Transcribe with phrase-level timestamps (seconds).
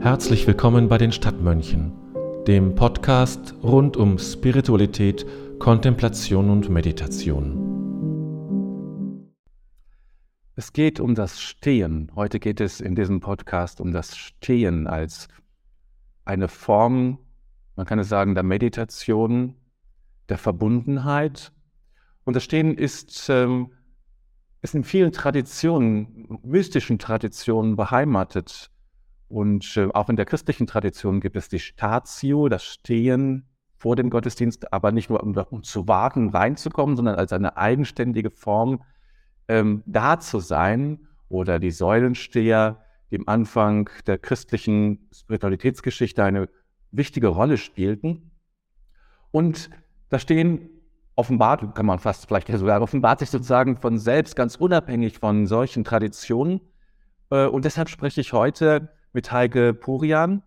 [0.00, 1.92] Herzlich willkommen bei den Stadtmönchen,
[2.46, 5.24] dem Podcast rund um Spiritualität,
[5.60, 7.72] Kontemplation und Meditation.
[10.56, 12.10] Es geht um das Stehen.
[12.14, 15.28] Heute geht es in diesem Podcast um das Stehen als
[16.24, 17.18] eine Form,
[17.76, 19.54] man kann es sagen, der Meditation,
[20.28, 21.52] der Verbundenheit.
[22.24, 23.72] Und das Stehen ist, ähm,
[24.62, 28.70] ist in vielen Traditionen, mystischen Traditionen beheimatet.
[29.28, 34.10] Und äh, auch in der christlichen Tradition gibt es die Statio, das Stehen vor dem
[34.10, 38.82] Gottesdienst, aber nicht nur um, um zu warten, reinzukommen, sondern als eine eigenständige Form
[39.48, 41.08] ähm, da zu sein.
[41.28, 46.48] Oder die Säulensteher, die am Anfang der christlichen Spiritualitätsgeschichte eine
[46.92, 48.30] wichtige Rolle spielten.
[49.30, 49.70] Und
[50.10, 50.68] da stehen
[51.14, 55.84] offenbart, kann man fast vielleicht sogar offenbart sich sozusagen von selbst, ganz unabhängig von solchen
[55.84, 56.60] Traditionen.
[57.30, 60.42] Äh, und deshalb spreche ich heute mit Heike Purian,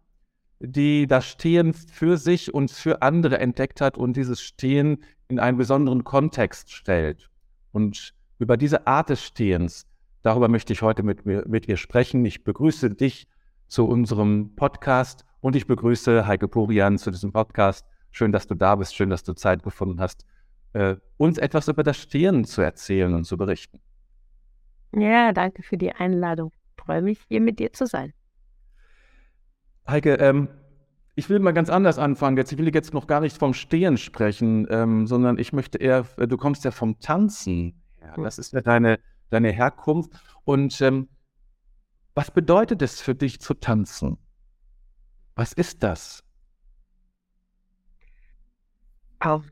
[0.60, 5.58] die das Stehen für sich und für andere entdeckt hat und dieses Stehen in einen
[5.58, 7.30] besonderen Kontext stellt.
[7.72, 9.88] Und über diese Art des Stehens,
[10.22, 12.26] darüber möchte ich heute mit, mit ihr sprechen.
[12.26, 13.28] Ich begrüße dich
[13.68, 17.86] zu unserem Podcast und ich begrüße Heike Purian zu diesem Podcast.
[18.12, 20.26] Schön, dass du da bist, schön, dass du Zeit gefunden hast,
[20.76, 23.80] äh, uns etwas über das Stehen zu erzählen und zu berichten.
[24.94, 26.52] Ja, danke für die Einladung.
[26.78, 28.14] Ich freue mich, hier mit dir zu sein.
[29.88, 30.50] Heike, ähm,
[31.16, 32.36] ich will mal ganz anders anfangen.
[32.36, 36.06] Jetzt, ich will jetzt noch gar nicht vom Stehen sprechen, ähm, sondern ich möchte eher,
[36.18, 37.82] äh, du kommst ja vom Tanzen.
[38.02, 40.12] Ja, das ist ja deine, deine Herkunft.
[40.44, 41.08] Und ähm,
[42.16, 44.18] was bedeutet es für dich zu tanzen?
[45.36, 46.22] Was ist das?
[49.20, 49.44] Auch.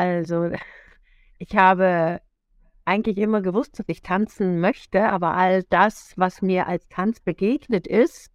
[0.00, 0.50] Also,
[1.38, 2.22] ich habe
[2.86, 7.86] eigentlich immer gewusst, dass ich tanzen möchte, aber all das, was mir als Tanz begegnet
[7.86, 8.30] ist,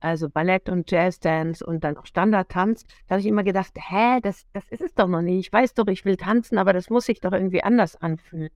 [0.00, 4.46] also Ballett und Jazzdance und dann auch Standardtanz, da habe ich immer gedacht, hä, das,
[4.52, 5.46] das ist es doch noch nicht.
[5.46, 8.50] Ich weiß doch, ich will tanzen, aber das muss sich doch irgendwie anders anfühlen.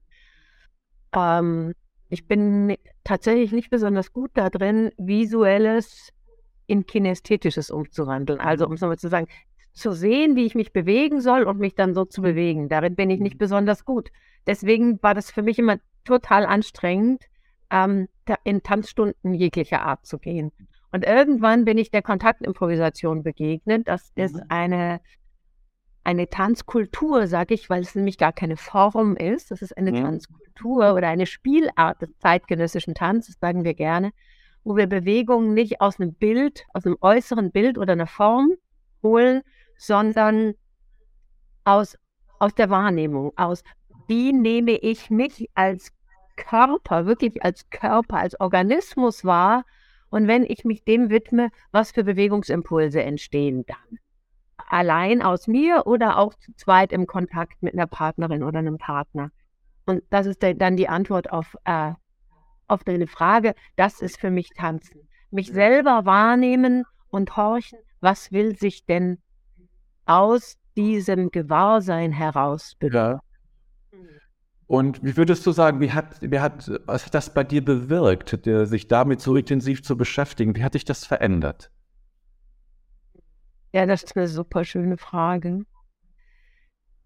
[1.13, 1.73] Ähm,
[2.09, 2.75] ich bin
[3.05, 6.11] tatsächlich nicht besonders gut da drin, visuelles
[6.67, 8.41] in kinästhetisches umzuwandeln.
[8.41, 9.27] Also um es nochmal zu sagen,
[9.73, 12.69] zu sehen, wie ich mich bewegen soll und mich dann so zu bewegen.
[12.69, 14.09] Darin bin ich nicht besonders gut.
[14.47, 17.23] Deswegen war das für mich immer total anstrengend,
[17.71, 18.07] ähm,
[18.43, 20.51] in Tanzstunden jeglicher Art zu gehen.
[20.91, 23.87] Und irgendwann bin ich der Kontaktimprovisation begegnet.
[23.87, 24.43] Das ist mhm.
[24.49, 25.01] eine,
[26.03, 29.51] eine Tanzkultur, sage ich, weil es nämlich gar keine Form ist.
[29.51, 30.01] Das ist eine ja.
[30.03, 34.11] Tanzkultur oder eine Spielart des zeitgenössischen Tanzes, sagen wir gerne,
[34.63, 38.51] wo wir Bewegungen nicht aus einem Bild, aus einem äußeren Bild oder einer Form
[39.01, 39.41] holen,
[39.81, 40.53] sondern
[41.63, 41.97] aus,
[42.37, 43.63] aus der Wahrnehmung, aus
[44.07, 45.91] wie nehme ich mich als
[46.37, 49.65] Körper, wirklich als Körper, als Organismus wahr
[50.11, 53.99] und wenn ich mich dem widme, was für Bewegungsimpulse entstehen dann.
[54.57, 59.31] Allein aus mir oder auch zu zweit im Kontakt mit einer Partnerin oder einem Partner.
[59.87, 61.93] Und das ist dann die Antwort auf, äh,
[62.67, 63.55] auf deine Frage.
[63.77, 65.09] Das ist für mich Tanzen.
[65.31, 69.17] Mich selber wahrnehmen und horchen, was will sich denn
[70.05, 72.75] aus diesem Gewahrsein heraus.
[72.81, 73.19] Ja.
[74.67, 78.39] Und wie würdest du sagen, wie hat, wie hat, was hat das bei dir bewirkt,
[78.45, 80.55] sich damit so intensiv zu beschäftigen?
[80.55, 81.69] Wie hat dich das verändert?
[83.73, 85.65] Ja, das ist eine super schöne Frage.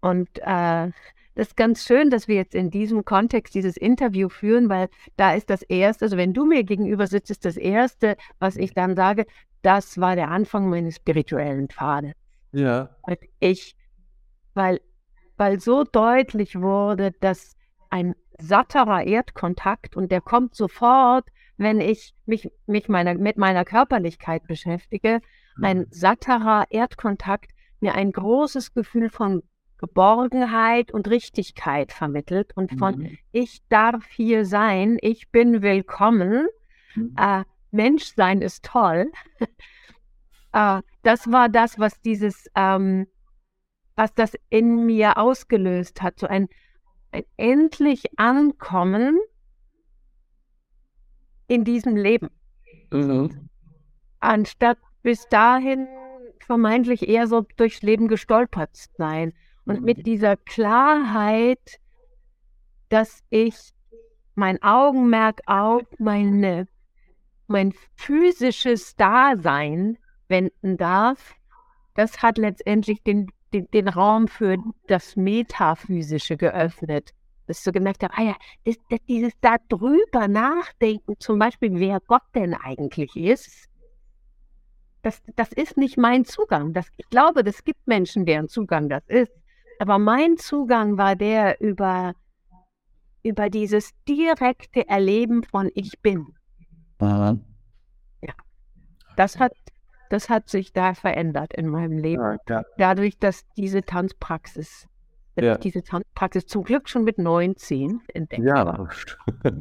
[0.00, 0.90] Und äh,
[1.34, 5.34] das ist ganz schön, dass wir jetzt in diesem Kontext dieses Interview führen, weil da
[5.34, 8.96] ist das Erste, also wenn du mir gegenüber sitzt, ist das Erste, was ich dann
[8.96, 9.26] sage,
[9.62, 12.12] das war der Anfang meines spirituellen Pfades.
[12.52, 12.96] Ja.
[13.02, 13.76] Weil ich,
[14.54, 14.80] weil,
[15.36, 17.56] weil so deutlich wurde, dass
[17.90, 24.46] ein satterer Erdkontakt und der kommt sofort, wenn ich mich, mich meiner, mit meiner Körperlichkeit
[24.46, 25.20] beschäftige.
[25.62, 25.86] Ein mhm.
[25.90, 29.42] satterer Erdkontakt mir ein großes Gefühl von
[29.78, 33.18] Geborgenheit und Richtigkeit vermittelt und von mhm.
[33.32, 36.46] ich darf hier sein, ich bin willkommen,
[36.94, 37.14] mhm.
[37.18, 39.10] äh, Menschsein ist toll.
[40.56, 43.06] äh, das war das, was dieses, ähm,
[43.94, 46.48] was das in mir ausgelöst hat, so ein
[47.36, 49.18] endlich ankommen
[51.46, 52.30] in diesem Leben.
[52.90, 53.48] Mhm.
[54.20, 55.86] Anstatt bis dahin
[56.40, 59.32] vermeintlich eher so durchs Leben gestolpert sein.
[59.66, 61.80] Und mit dieser Klarheit,
[62.88, 63.56] dass ich
[64.34, 66.68] mein Augenmerk auf meine,
[67.46, 71.34] mein physisches Dasein wenden darf,
[71.94, 77.12] das hat letztendlich den den, den Raum für das Metaphysische geöffnet.
[77.46, 81.70] dass ich so gemerkt habe, ah ja, das, das, dieses da drüber nachdenken, zum Beispiel,
[81.74, 83.68] wer Gott denn eigentlich ist,
[85.02, 86.72] das, das ist nicht mein Zugang.
[86.72, 89.32] Das, ich glaube, es gibt Menschen, deren Zugang das ist.
[89.78, 92.14] Aber mein Zugang war der über,
[93.22, 96.34] über dieses direkte Erleben von Ich bin.
[98.22, 98.32] Ja.
[99.16, 99.52] Das hat,
[100.10, 102.22] das hat sich da verändert in meinem Leben.
[102.22, 102.62] Ja, ja.
[102.78, 104.86] Dadurch, dass diese Tanzpraxis,
[105.34, 105.52] dass Ja.
[105.54, 108.88] ich diese Tanzpraxis zum Glück schon mit 19 entdeckt habe.
[109.44, 109.52] Ja.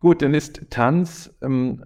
[0.00, 1.84] Gut, dann ist Tanz im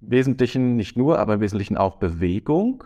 [0.00, 2.84] Wesentlichen nicht nur, aber im Wesentlichen auch Bewegung.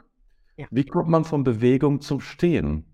[0.57, 0.67] Ja.
[0.71, 2.85] Wie kommt man von Bewegung zum Stehen?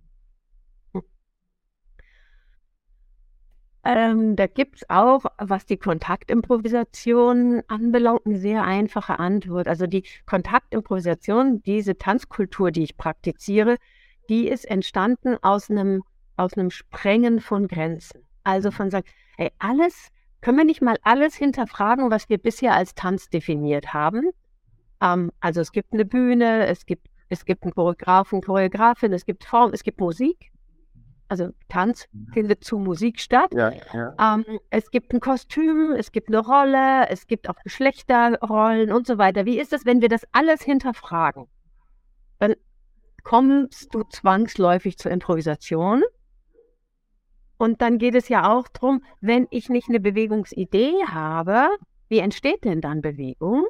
[3.91, 9.67] Ähm, da gibt es auch, was die Kontaktimprovisation anbelangt, eine sehr einfache Antwort.
[9.67, 13.79] Also die Kontaktimprovisation, diese Tanzkultur, die ich praktiziere,
[14.29, 16.03] die ist entstanden aus einem,
[16.37, 18.27] aus einem Sprengen von Grenzen.
[18.45, 19.07] Also von sagen,
[19.39, 20.09] ey, alles,
[20.43, 24.29] können wir nicht mal alles hinterfragen, was wir bisher als Tanz definiert haben?
[25.01, 29.45] Ähm, also es gibt eine Bühne, es gibt, es gibt einen Choreografen, Choreografin, es gibt
[29.45, 30.53] Form, es gibt Musik.
[31.29, 33.53] Also Tanz findet zu Musik statt.
[33.53, 34.15] Ja, ja.
[34.19, 39.19] Ähm, es gibt ein Kostüm, es gibt eine Rolle, es gibt auch Geschlechterrollen und so
[39.19, 39.45] weiter.
[39.45, 41.47] Wie ist es, wenn wir das alles hinterfragen?
[42.39, 42.55] Dann
[43.25, 46.03] kommst du zwangsläufig zur Improvisation.
[47.59, 51.69] Und dann geht es ja auch darum, wenn ich nicht eine Bewegungsidee habe,
[52.09, 53.67] wie entsteht denn dann Bewegung?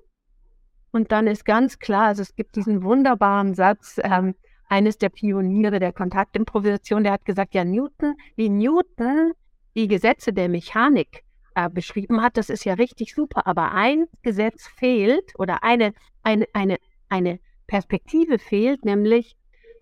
[0.92, 4.34] Und dann ist ganz klar, also es gibt diesen wunderbaren Satz, ähm,
[4.68, 9.32] eines der Pioniere der Kontaktimprovisation, der hat gesagt, ja, Newton, wie Newton
[9.74, 11.24] die Gesetze der Mechanik
[11.54, 15.92] äh, beschrieben hat, das ist ja richtig super, aber ein Gesetz fehlt oder eine,
[16.22, 16.78] eine, eine,
[17.08, 19.36] eine Perspektive fehlt, nämlich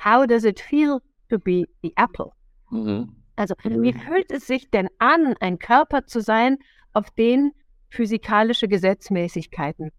[0.05, 2.31] how does it feel to be the apple?
[2.71, 3.17] Mhm.
[3.37, 6.57] Also wie fühlt es sich denn an, ein Körper zu sein,
[6.95, 7.53] auf den
[7.91, 9.93] physikalische Gesetzmäßigkeiten?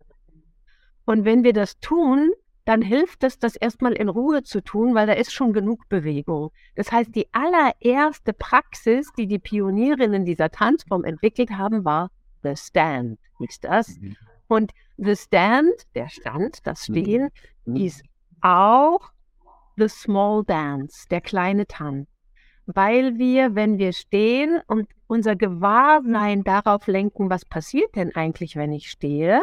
[1.05, 2.31] Und wenn wir das tun,
[2.67, 6.51] dann hilft es, das erstmal in Ruhe zu tun, weil da ist schon genug Bewegung.
[6.75, 12.11] Das heißt, die allererste Praxis, die die Pionierinnen dieser Tanzform entwickelt haben, war
[12.43, 13.19] The Stand.
[13.39, 13.97] Ist das?
[13.97, 14.17] Mhm.
[14.49, 17.29] Und The Stand, der Stand, das Stehen,
[17.63, 17.77] Mhm.
[17.77, 18.03] ist
[18.41, 18.99] auch
[19.77, 22.09] The Small Dance, der kleine Tanz.
[22.65, 28.73] Weil wir, wenn wir stehen und unser Gewahrsein darauf lenken, was passiert denn eigentlich, wenn
[28.73, 29.41] ich stehe,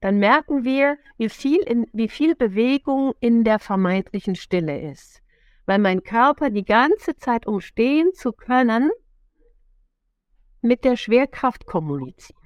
[0.00, 5.22] dann merken wir, wie viel, in, wie viel Bewegung in der vermeintlichen Stille ist.
[5.66, 8.90] Weil mein Körper die ganze Zeit, um stehen zu können,
[10.60, 12.36] mit der Schwerkraft kommuniziert.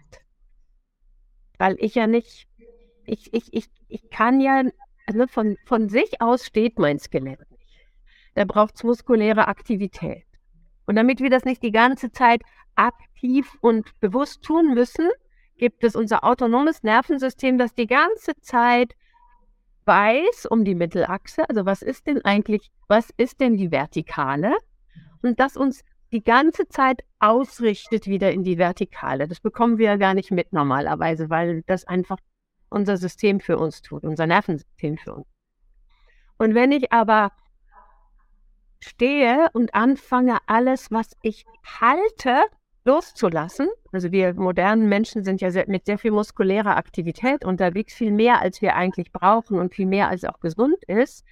[1.58, 2.48] Weil ich ja nicht,
[3.04, 4.64] ich, ich, ich, ich kann ja,
[5.06, 7.86] also von, von sich aus steht mein Skelett nicht.
[8.34, 10.24] Da braucht es muskuläre Aktivität.
[10.86, 12.42] Und damit wir das nicht die ganze Zeit
[12.74, 15.08] aktiv und bewusst tun müssen,
[15.62, 18.96] gibt es unser autonomes Nervensystem, das die ganze Zeit
[19.84, 24.56] weiß um die Mittelachse, also was ist denn eigentlich, was ist denn die Vertikale?
[25.22, 29.28] Und das uns die ganze Zeit ausrichtet wieder in die Vertikale.
[29.28, 32.18] Das bekommen wir ja gar nicht mit normalerweise, weil das einfach
[32.68, 35.26] unser System für uns tut, unser Nervensystem für uns.
[36.38, 37.30] Und wenn ich aber
[38.80, 41.44] stehe und anfange, alles, was ich
[41.80, 42.46] halte,
[42.84, 43.68] loszulassen.
[43.92, 48.40] Also wir modernen Menschen sind ja sehr, mit sehr viel muskulärer Aktivität unterwegs, viel mehr
[48.40, 51.24] als wir eigentlich brauchen und viel mehr als auch gesund ist.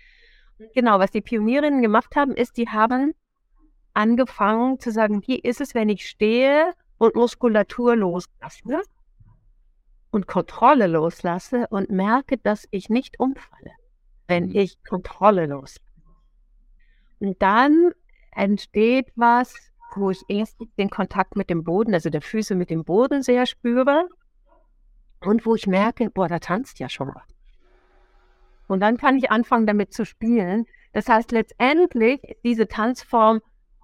[0.75, 3.15] Genau, was die Pionierinnen gemacht haben, ist, die haben
[3.95, 8.83] angefangen zu sagen, wie ist es, wenn ich stehe und Muskulatur loslasse
[10.11, 13.73] und Kontrolle loslasse und merke, dass ich nicht umfalle,
[14.29, 14.57] wenn Mhm.
[14.57, 15.81] ich Kontrolle loslasse.
[17.21, 17.93] Und dann
[18.33, 22.85] entsteht was, wo ich erst den Kontakt mit dem Boden, also der Füße mit dem
[22.85, 24.09] Boden sehr spüre
[25.21, 27.29] und wo ich merke, boah, da tanzt ja schon was.
[28.69, 30.67] Und dann kann ich anfangen, damit zu spielen.
[30.93, 33.41] Das heißt, letztendlich ist diese Tanzform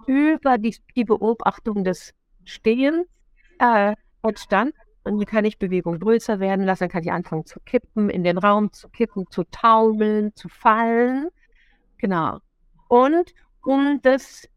[0.07, 3.07] über die, die Beobachtung des Stehens
[3.59, 4.75] äh, entstanden.
[5.03, 8.25] Und hier kann ich Bewegung größer werden lassen, dann kann ich anfangen zu kippen, in
[8.25, 11.29] den Raum zu kippen, zu taumeln, zu fallen.
[11.99, 12.39] Genau.
[12.89, 13.33] Und
[13.65, 14.49] um das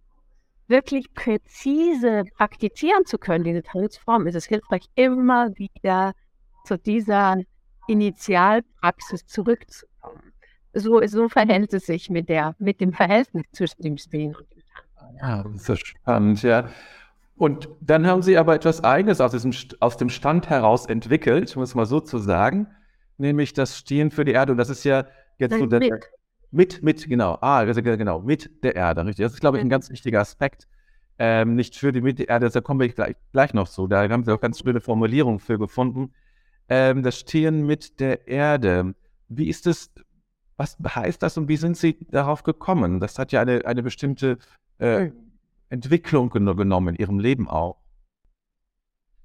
[0.69, 6.13] wirklich präzise praktizieren zu können, diese Tanzform, ist es hilfreich, immer wieder
[6.65, 7.37] zu dieser
[7.87, 10.33] Initialpraxis zurückzukommen.
[10.73, 14.61] So, so verhält es sich mit, der, mit dem Verhältnis zwischen dem Stehen und dem
[14.95, 15.17] Tanzen.
[15.19, 16.69] Ja, das ist ja spannend, ja.
[17.35, 21.63] Und dann haben Sie aber etwas Eigenes aus, diesem, aus dem Stand heraus entwickelt, um
[21.63, 22.67] es mal so zu sagen,
[23.17, 24.51] nämlich das Stehen für die Erde.
[24.51, 25.05] Und das ist ja
[25.37, 26.05] jetzt so Nein, der, mit.
[26.51, 27.37] Mit, mit, genau.
[27.41, 29.23] Ah, ge- genau, mit der Erde, richtig.
[29.25, 30.67] Das ist, glaube ich, ein ganz wichtiger Aspekt.
[31.19, 33.87] ähm, nicht für die Mittelerde, da kommen wir gleich, gleich noch zu.
[33.87, 36.13] Da haben Sie auch ganz schöne Formulierungen für gefunden.
[36.69, 38.95] Ähm, das Stehen mit der Erde.
[39.27, 39.91] Wie ist es,
[40.57, 42.99] was heißt das und wie sind Sie darauf gekommen?
[42.99, 44.37] Das hat ja eine, eine bestimmte
[44.79, 45.13] äh, hm.
[45.69, 47.77] Entwicklung genommen in Ihrem Leben auch.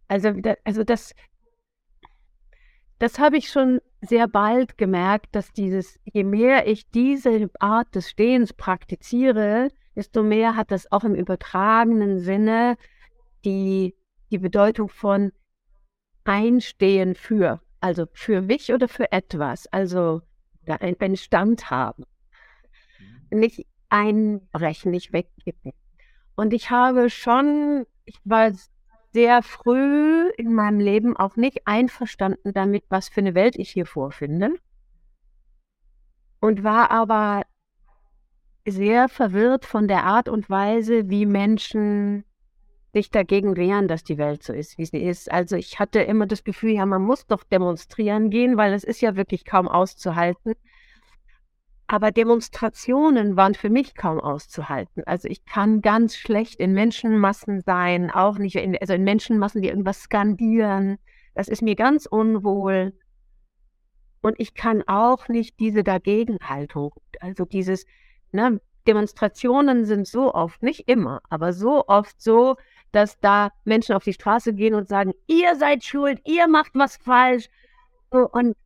[0.09, 1.15] Also, also das,
[2.99, 8.11] das habe ich schon sehr bald gemerkt, dass dieses, je mehr ich diese Art des
[8.11, 12.77] Stehens praktiziere, desto mehr hat das auch im übertragenen Sinne
[13.45, 13.95] die,
[14.31, 15.33] die Bedeutung von
[16.25, 20.23] Einstehen für, also für mich oder für etwas, also
[20.67, 22.05] einen Stand haben.
[23.31, 23.39] Mhm.
[23.39, 25.73] Nicht einbrechen, nicht wegkippen.
[26.35, 28.51] Und ich habe schon, ich war
[29.15, 33.87] sehr früh in meinem Leben auch nicht einverstanden damit, was für eine Welt ich hier
[33.87, 34.51] vorfinde.
[36.41, 37.43] Und war aber
[38.67, 42.25] sehr verwirrt von der Art und Weise, wie Menschen
[42.93, 45.31] sich dagegen wehren, dass die Welt so ist, wie sie ist.
[45.31, 49.01] Also ich hatte immer das Gefühl, ja, man muss doch demonstrieren gehen, weil es ist
[49.01, 50.55] ja wirklich kaum auszuhalten.
[51.87, 55.03] Aber Demonstrationen waren für mich kaum auszuhalten.
[55.05, 59.69] Also ich kann ganz schlecht in Menschenmassen sein, auch nicht in, also in Menschenmassen, die
[59.69, 60.99] irgendwas skandieren.
[61.35, 62.95] Das ist mir ganz unwohl.
[64.23, 67.85] Und ich kann auch nicht diese Dagegenhaltung, also dieses,
[68.33, 72.57] ne, Demonstrationen sind so oft, nicht immer, aber so oft so,
[72.93, 76.97] dass da Menschen auf die Straße gehen und sagen, ihr seid schuld, ihr macht was
[76.97, 77.49] falsch.
[78.11, 78.57] Und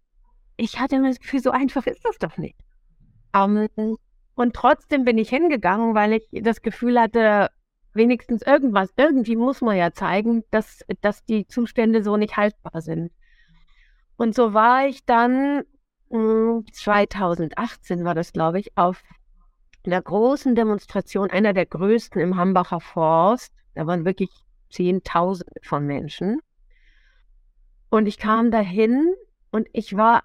[0.56, 2.56] ich hatte mir das Gefühl, so einfach ist das doch nicht.
[3.44, 3.68] Um,
[4.34, 7.50] und trotzdem bin ich hingegangen, weil ich das Gefühl hatte,
[7.92, 13.10] wenigstens irgendwas, irgendwie muss man ja zeigen, dass, dass die Zustände so nicht haltbar sind.
[14.16, 15.64] Und so war ich dann
[16.10, 19.02] 2018 hm, war das, glaube ich, auf
[19.84, 23.52] einer großen Demonstration, einer der größten im Hambacher Forst.
[23.74, 24.30] Da waren wirklich
[24.70, 26.40] Zehntausende von Menschen.
[27.90, 29.14] Und ich kam dahin
[29.50, 30.24] und ich war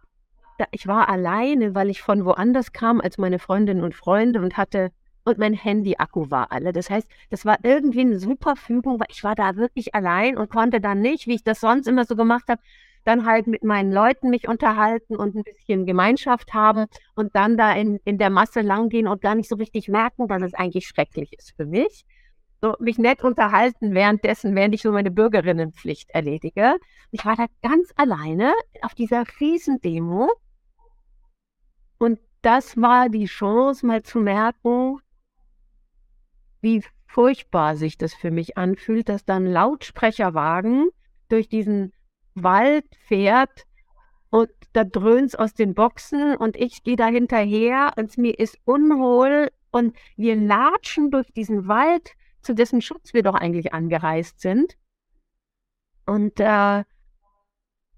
[0.71, 4.91] ich war alleine, weil ich von woanders kam als meine Freundinnen und Freunde und hatte
[5.25, 6.73] und mein Handy-Akku war alle.
[6.73, 10.49] Das heißt, das war irgendwie eine super Fügung, weil ich war da wirklich allein und
[10.49, 12.61] konnte dann nicht, wie ich das sonst immer so gemacht habe,
[13.05, 17.73] dann halt mit meinen Leuten mich unterhalten und ein bisschen Gemeinschaft haben und dann da
[17.73, 21.33] in, in der Masse langgehen und gar nicht so richtig merken, dass es eigentlich schrecklich
[21.37, 22.05] ist für mich.
[22.61, 26.77] So, mich nett unterhalten währenddessen, während ich so meine Bürgerinnenpflicht erledige.
[27.11, 30.29] Ich war da ganz alleine auf dieser Riesendemo
[32.03, 34.97] und das war die Chance, mal zu merken,
[36.59, 40.89] wie furchtbar sich das für mich anfühlt, dass dann Lautsprecherwagen
[41.29, 41.93] durch diesen
[42.35, 43.63] Wald fährt
[44.29, 49.49] und da dröhnt aus den Boxen und ich gehe da hinterher und mir ist unwohl
[49.71, 54.75] und wir latschen durch diesen Wald, zu dessen Schutz wir doch eigentlich angereist sind.
[56.05, 56.83] Und äh,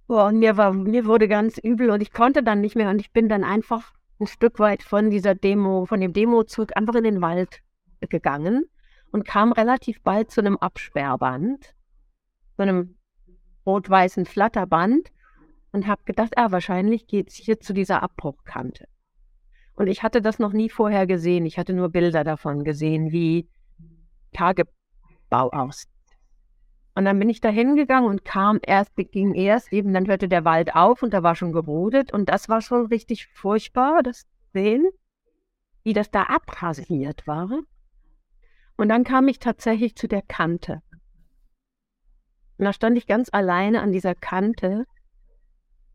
[0.08, 3.00] Boah, und mir, war, mir wurde ganz übel und ich konnte dann nicht mehr und
[3.00, 7.04] ich bin dann einfach ein Stück weit von dieser Demo, von dem Demozug einfach in
[7.04, 7.62] den Wald
[8.02, 8.66] gegangen
[9.12, 11.74] und kam relativ bald zu einem Absperrband,
[12.56, 12.98] zu einem
[13.66, 15.12] rot-weißen Flatterband
[15.72, 18.86] und habe gedacht, ah, wahrscheinlich geht es hier zu dieser Abbruchkante.
[19.76, 21.46] Und ich hatte das noch nie vorher gesehen.
[21.46, 23.50] Ich hatte nur Bilder davon gesehen, wie
[24.34, 24.70] Tagebau
[25.52, 25.95] aussieht.
[26.96, 30.46] Und dann bin ich da hingegangen und kam erst, ging erst eben, dann hörte der
[30.46, 34.28] Wald auf und da war schon gerodet und das war schon richtig furchtbar, das zu
[34.54, 34.88] sehen,
[35.84, 37.50] wie das da abrasiert war.
[38.78, 40.82] Und dann kam ich tatsächlich zu der Kante.
[42.58, 44.86] Und da stand ich ganz alleine an dieser Kante.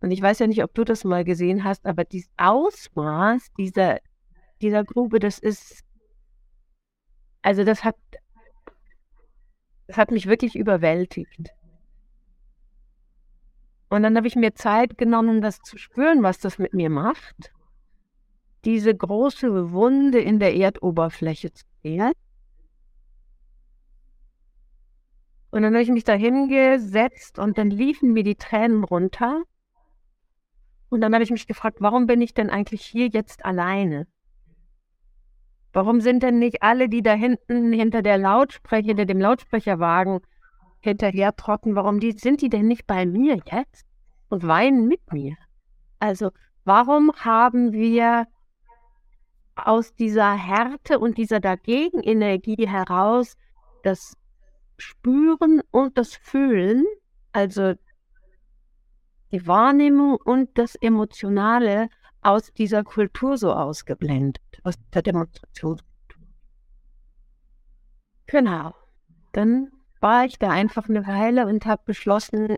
[0.01, 4.01] Und ich weiß ja nicht, ob du das mal gesehen hast, aber dieses Ausmaß dieser,
[4.61, 5.83] dieser Grube, das ist,
[7.41, 7.97] also das hat
[9.91, 11.51] das hat mich wirklich überwältigt.
[13.89, 17.53] Und dann habe ich mir Zeit genommen, das zu spüren, was das mit mir macht.
[18.65, 22.13] Diese große Wunde in der Erdoberfläche zu sehen.
[25.51, 29.43] Und dann habe ich mich da hingesetzt und dann liefen mir die Tränen runter.
[30.89, 34.07] Und dann habe ich mich gefragt, warum bin ich denn eigentlich hier jetzt alleine?
[35.73, 40.21] Warum sind denn nicht alle, die da hinten hinter der Lautsprecher, hinter dem Lautsprecherwagen
[40.81, 43.87] hinterher trocken, warum die, sind die denn nicht bei mir jetzt
[44.29, 45.37] und weinen mit mir?
[45.99, 46.31] Also,
[46.65, 48.27] warum haben wir
[49.55, 53.37] aus dieser Härte und dieser Dagegenenergie heraus
[53.83, 54.17] das
[54.79, 56.87] Spüren und das Fühlen,
[57.33, 57.75] also
[59.33, 61.89] die Wahrnehmung und das Emotionale
[62.23, 65.87] aus dieser Kultur so ausgeblendet, aus der Demonstrationskultur.
[68.27, 68.75] Genau.
[69.33, 72.57] dann war ich da einfach eine Weile und habe beschlossen,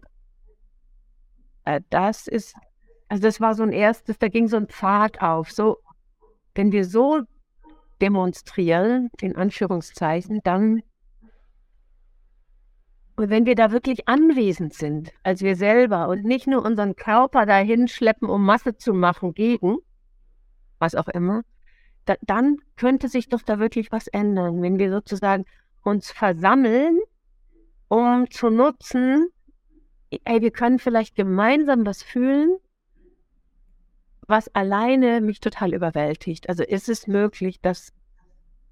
[1.65, 2.55] äh, das ist,
[3.09, 5.51] also das war so ein erstes, da ging so ein Pfad auf.
[5.51, 5.79] So,
[6.55, 7.23] wenn wir so
[8.01, 10.83] demonstrieren, in Anführungszeichen, dann,
[13.17, 17.45] und wenn wir da wirklich anwesend sind, als wir selber und nicht nur unseren Körper
[17.47, 19.79] dahin schleppen, um Masse zu machen gegen,
[20.79, 21.43] was auch immer,
[22.07, 25.45] da, dann könnte sich doch da wirklich was ändern, wenn wir sozusagen
[25.83, 26.99] uns versammeln,
[27.89, 29.29] um zu nutzen,
[30.11, 32.57] ey, wir können vielleicht gemeinsam was fühlen,
[34.27, 36.49] was alleine mich total überwältigt.
[36.49, 37.93] Also ist es möglich, das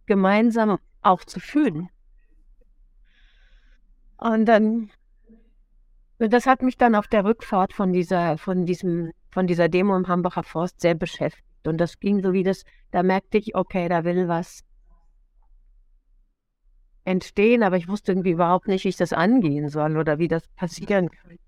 [0.07, 1.91] gemeinsam auch zu fühlen.
[4.21, 4.91] Und dann,
[6.19, 10.09] das hat mich dann auf der Rückfahrt von dieser, von diesem, von dieser Demo im
[10.09, 11.67] Hambacher Forst sehr beschäftigt.
[11.67, 14.63] Und das ging so wie das, da merkte ich, okay, da will was
[17.05, 20.47] entstehen, aber ich wusste irgendwie überhaupt nicht, wie ich das angehen soll oder wie das
[20.49, 21.39] passieren kann.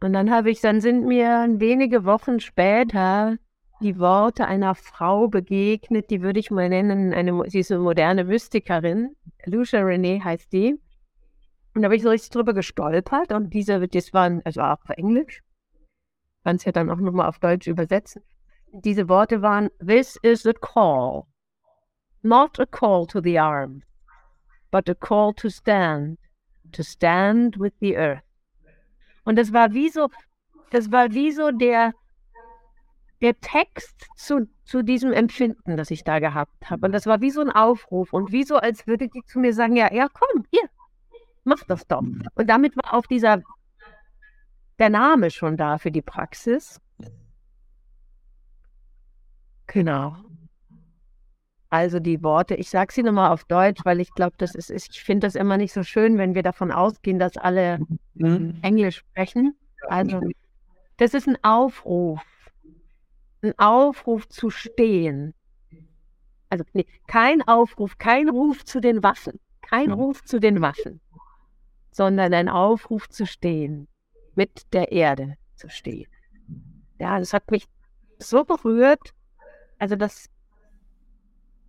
[0.00, 3.36] Und dann habe ich, dann sind mir wenige Wochen später
[3.80, 8.24] die Worte einer Frau begegnet, die würde ich mal nennen, eine, sie ist eine moderne
[8.24, 9.14] Mystikerin.
[9.44, 10.78] Lucia Renee heißt die.
[11.76, 14.88] Und da habe ich so richtig drüber gestolpert und diese, das waren, also auch auf
[14.96, 15.42] Englisch,
[16.42, 18.22] kann es ja dann auch nochmal auf Deutsch übersetzen.
[18.72, 21.24] Diese Worte waren, This is a call.
[22.22, 23.84] Not a call to the arms,
[24.70, 26.18] but a call to stand.
[26.72, 28.24] To stand with the earth.
[29.24, 30.08] Und das war wie so,
[30.70, 31.92] das war wie so der,
[33.20, 36.86] der Text zu, zu diesem Empfinden, das ich da gehabt habe.
[36.86, 39.52] Und das war wie so ein Aufruf und wie so, als würde die zu mir
[39.52, 40.70] sagen, ja, ja, komm, hier,
[41.46, 42.02] mach das doch.
[42.34, 43.42] Und damit war auch dieser,
[44.78, 46.80] der Name schon da für die Praxis.
[49.66, 50.16] Genau.
[51.68, 55.02] Also die Worte, ich sage sie nochmal auf Deutsch, weil ich glaube, das ist, ich
[55.02, 57.80] finde das immer nicht so schön, wenn wir davon ausgehen, dass alle
[58.14, 58.58] mhm.
[58.62, 59.56] Englisch sprechen.
[59.88, 60.20] Also
[60.96, 62.22] das ist ein Aufruf,
[63.42, 65.34] ein Aufruf zu stehen.
[66.48, 71.00] Also nee, kein Aufruf, kein Ruf zu den Waffen, kein Ruf zu den Waffen,
[71.96, 73.88] sondern ein Aufruf zu stehen,
[74.34, 76.10] mit der Erde zu stehen.
[76.98, 77.66] Ja, das hat mich
[78.18, 79.14] so berührt.
[79.78, 80.28] Also das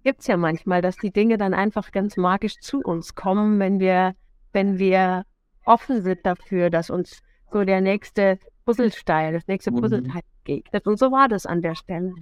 [0.04, 3.80] gibt es ja manchmal, dass die Dinge dann einfach ganz magisch zu uns kommen, wenn
[3.80, 4.16] wir,
[4.52, 5.24] wenn wir
[5.63, 7.22] offen sind dafür, dass uns
[7.54, 9.80] so der nächste Puzzlestein, das nächste mhm.
[9.80, 10.88] Puzzleteil begegnet.
[10.88, 12.13] Und so war das an der Stelle.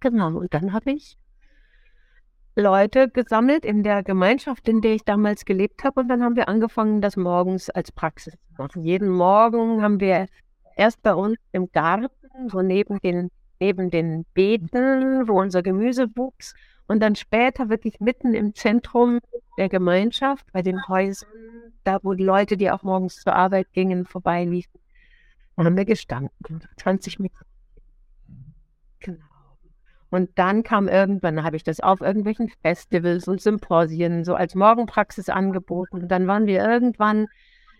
[0.00, 1.16] Genau, und dann habe ich
[2.60, 6.00] Leute gesammelt in der Gemeinschaft, in der ich damals gelebt habe.
[6.00, 8.82] Und dann haben wir angefangen, das morgens als Praxis zu machen.
[8.82, 10.26] Jeden Morgen haben wir
[10.76, 12.08] erst bei uns im Garten,
[12.48, 16.54] so neben den neben den Beeten, wo unser Gemüse wuchs.
[16.86, 19.20] Und dann später wirklich mitten im Zentrum
[19.58, 21.28] der Gemeinschaft, bei den Häusern,
[21.84, 24.80] da wo die Leute, die auch morgens zur Arbeit gingen, vorbeiliefen,
[25.56, 26.30] da haben wir gestanden.
[26.76, 27.44] 20 Minuten.
[29.00, 29.24] Genau.
[30.10, 35.28] Und dann kam irgendwann, habe ich das auf irgendwelchen Festivals und Symposien so als Morgenpraxis
[35.28, 36.02] angeboten.
[36.02, 37.26] Und dann waren wir irgendwann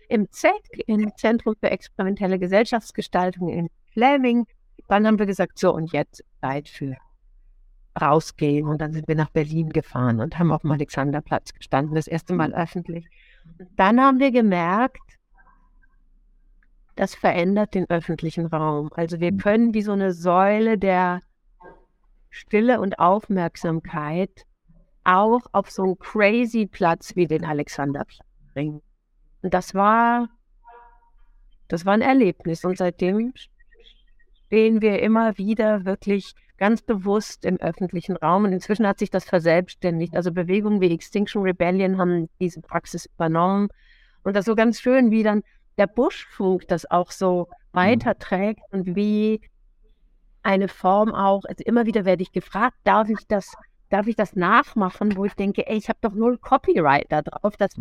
[0.09, 4.45] im ZEC, im Zentrum für experimentelle Gesellschaftsgestaltung in Fleming,
[4.87, 6.95] dann haben wir gesagt, so und jetzt Zeit für
[7.99, 8.67] rausgehen.
[8.67, 12.33] Und dann sind wir nach Berlin gefahren und haben auf dem Alexanderplatz gestanden, das erste
[12.33, 13.07] Mal öffentlich.
[13.75, 15.01] dann haben wir gemerkt,
[16.95, 18.89] das verändert den öffentlichen Raum.
[18.93, 21.21] Also wir können wie so eine Säule der
[22.29, 24.45] Stille und Aufmerksamkeit
[25.03, 28.81] auch auf so einen crazy Platz wie den Alexanderplatz bringen.
[29.41, 30.29] Und das war,
[31.67, 32.65] das war ein Erlebnis.
[32.65, 33.33] Und seitdem
[34.45, 38.43] stehen wir immer wieder wirklich ganz bewusst im öffentlichen Raum.
[38.43, 40.15] Und inzwischen hat sich das verselbstständigt.
[40.15, 43.69] Also Bewegungen wie Extinction Rebellion haben diese Praxis übernommen.
[44.23, 45.43] Und das so ganz schön, wie dann
[45.77, 47.77] der Buschfunk das auch so mhm.
[47.77, 49.41] weiterträgt und wie
[50.43, 53.53] eine Form auch, also immer wieder werde ich gefragt, darf ich das,
[53.89, 57.57] darf ich das nachmachen, wo ich denke, ey, ich habe doch null Copyright da drauf.
[57.57, 57.71] Das,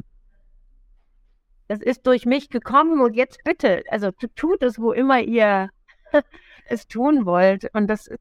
[1.68, 5.70] das ist durch mich gekommen und jetzt bitte, also tut es, wo immer ihr
[6.66, 7.72] es tun wollt.
[7.74, 8.20] Und das ist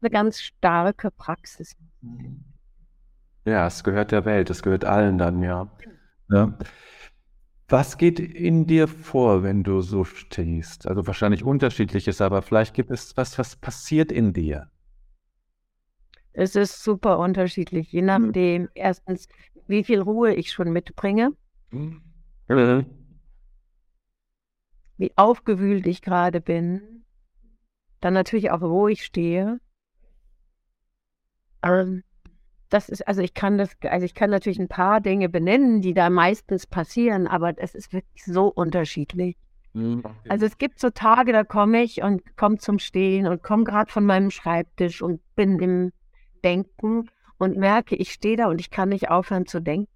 [0.00, 1.76] eine ganz starke Praxis.
[3.44, 5.68] Ja, es gehört der Welt, es gehört allen dann, ja.
[6.30, 6.56] ja.
[7.70, 10.88] Was geht in dir vor, wenn du so stehst?
[10.88, 14.68] Also wahrscheinlich unterschiedliches, aber vielleicht gibt es was, was passiert in dir.
[16.32, 18.06] Es ist super unterschiedlich, je hm.
[18.06, 19.28] nachdem, erstens,
[19.68, 21.32] wie viel Ruhe ich schon mitbringe.
[21.70, 22.02] Mhm.
[24.96, 27.04] Wie aufgewühlt ich gerade bin.
[28.00, 29.60] Dann natürlich auch, wo ich stehe.
[31.62, 32.02] Ähm,
[32.70, 35.92] das ist, also ich kann das, also ich kann natürlich ein paar Dinge benennen, die
[35.92, 39.36] da meistens passieren, aber es ist wirklich so unterschiedlich.
[39.72, 40.02] Mhm.
[40.28, 43.90] Also es gibt so Tage, da komme ich und komme zum Stehen und komme gerade
[43.90, 45.92] von meinem Schreibtisch und bin im
[46.44, 49.90] Denken und merke, ich stehe da und ich kann nicht aufhören zu denken.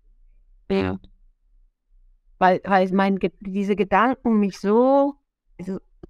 [0.70, 0.98] Ja.
[2.38, 5.14] Weil, weil mein, diese Gedanken mich so,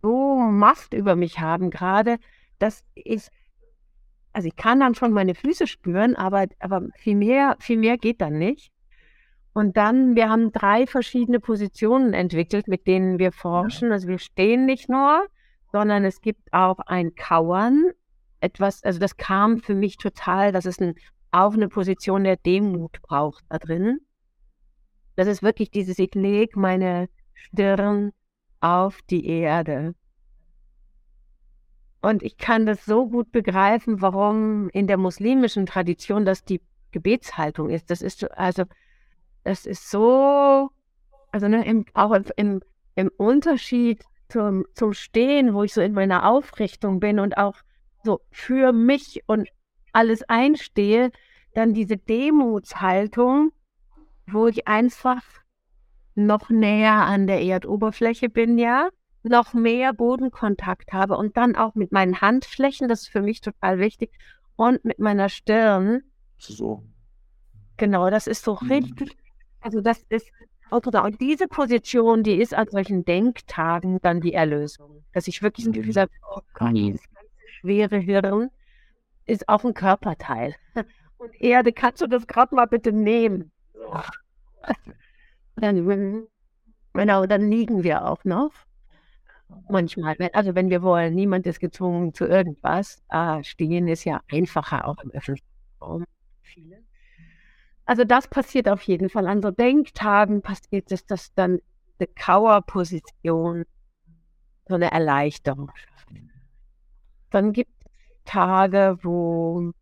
[0.03, 2.19] so Macht über mich haben gerade,
[2.59, 3.29] dass ich,
[4.35, 8.21] also ich kann dann schon meine Füße spüren, aber, aber viel, mehr, viel mehr geht
[8.21, 8.73] dann nicht.
[9.53, 13.93] Und dann, wir haben drei verschiedene Positionen entwickelt, mit denen wir forschen.
[13.93, 15.25] Also wir stehen nicht nur,
[15.71, 17.93] sondern es gibt auch ein Kauern.
[18.41, 20.97] Etwas, also das kam für mich total, dass es ein,
[21.31, 24.01] auch eine Position der Demut braucht da drin.
[25.15, 28.11] Das ist wirklich dieses, ich lege meine Stirn
[28.61, 29.95] auf die Erde.
[32.05, 37.71] Und ich kann das so gut begreifen, warum in der muslimischen Tradition das die Gebetshaltung
[37.71, 37.91] ist.
[37.91, 38.65] Das ist also,
[39.43, 40.69] das ist so,
[41.33, 42.61] also ne, im, auch im,
[42.95, 47.57] im Unterschied zum, zum Stehen, wo ich so in meiner Aufrichtung bin und auch
[48.03, 49.49] so für mich und
[49.95, 51.11] alles einstehe,
[51.55, 53.51] dann diese Demutshaltung,
[54.27, 55.23] wo ich einfach
[56.15, 58.91] noch näher an der Erdoberfläche bin, ja,
[59.25, 63.79] noch mehr Bodenkontakt habe und dann auch mit meinen Handflächen, das ist für mich total
[63.79, 64.13] wichtig,
[64.57, 66.03] und mit meiner Stirn.
[66.39, 66.85] So.
[67.77, 68.69] Genau, das ist so mhm.
[68.69, 69.17] richtig.
[69.61, 70.31] Also das ist
[70.71, 75.05] und diese Position, die ist an solchen Denktagen dann die Erlösung.
[75.13, 75.73] Dass ich wirklich mhm.
[75.73, 78.51] dieser oh Gott, dieses ganze schwere Hirn
[79.27, 80.57] ist auch ein Körperteil.
[81.19, 83.53] Und Erde, kannst du das gerade mal bitte nehmen?
[85.57, 86.27] Dann,
[86.93, 88.53] genau, dann liegen wir auch noch.
[89.69, 93.03] Manchmal, also wenn wir wollen, niemand ist gezwungen zu irgendwas.
[93.09, 95.47] Ah, stehen ist ja einfacher auch im öffentlichen
[95.81, 96.05] Raum.
[97.87, 99.27] Also das passiert auf jeden Fall.
[99.27, 101.61] An so Denktagen passiert es, dass dann
[101.99, 103.65] eine Kauerposition
[104.67, 106.09] so eine Erleichterung schafft.
[107.31, 107.91] Dann gibt es
[108.25, 109.73] Tage, wo,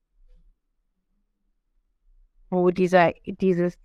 [2.50, 3.78] wo dieser, dieses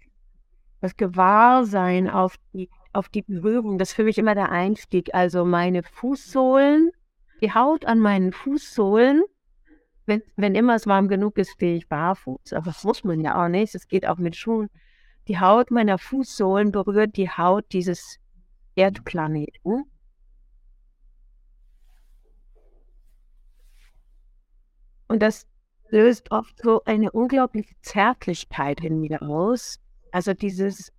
[0.82, 5.14] das Gewahrsein auf die auf die Berührung, das ist für mich immer der Einstieg.
[5.14, 6.92] Also meine Fußsohlen,
[7.42, 9.24] die Haut an meinen Fußsohlen,
[10.08, 12.54] wenn, wenn immer es warm genug ist, stehe ich barfuß.
[12.54, 13.76] Aber das muss man ja auch nicht.
[13.76, 14.70] Es geht auch mit Schuhen.
[15.28, 18.18] Die Haut meiner Fußsohlen berührt die Haut dieses
[18.76, 19.84] Erdplaneten.
[25.08, 25.46] Und das
[25.90, 29.80] löst oft so eine unglaubliche Zärtlichkeit in mir aus.
[30.12, 30.92] Also dieses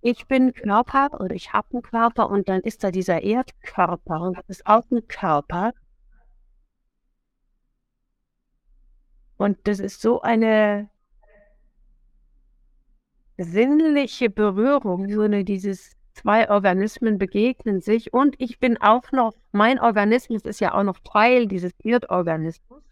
[0.00, 4.36] ich bin Körper oder ich habe einen Körper und dann ist da dieser Erdkörper und
[4.38, 5.72] das ist auch ein Körper.
[9.36, 10.90] Und das ist so eine
[13.38, 19.78] sinnliche Berührung, so eine, dieses zwei Organismen begegnen sich und ich bin auch noch, mein
[19.78, 22.82] Organismus ist ja auch noch Teil dieses Erdorganismus.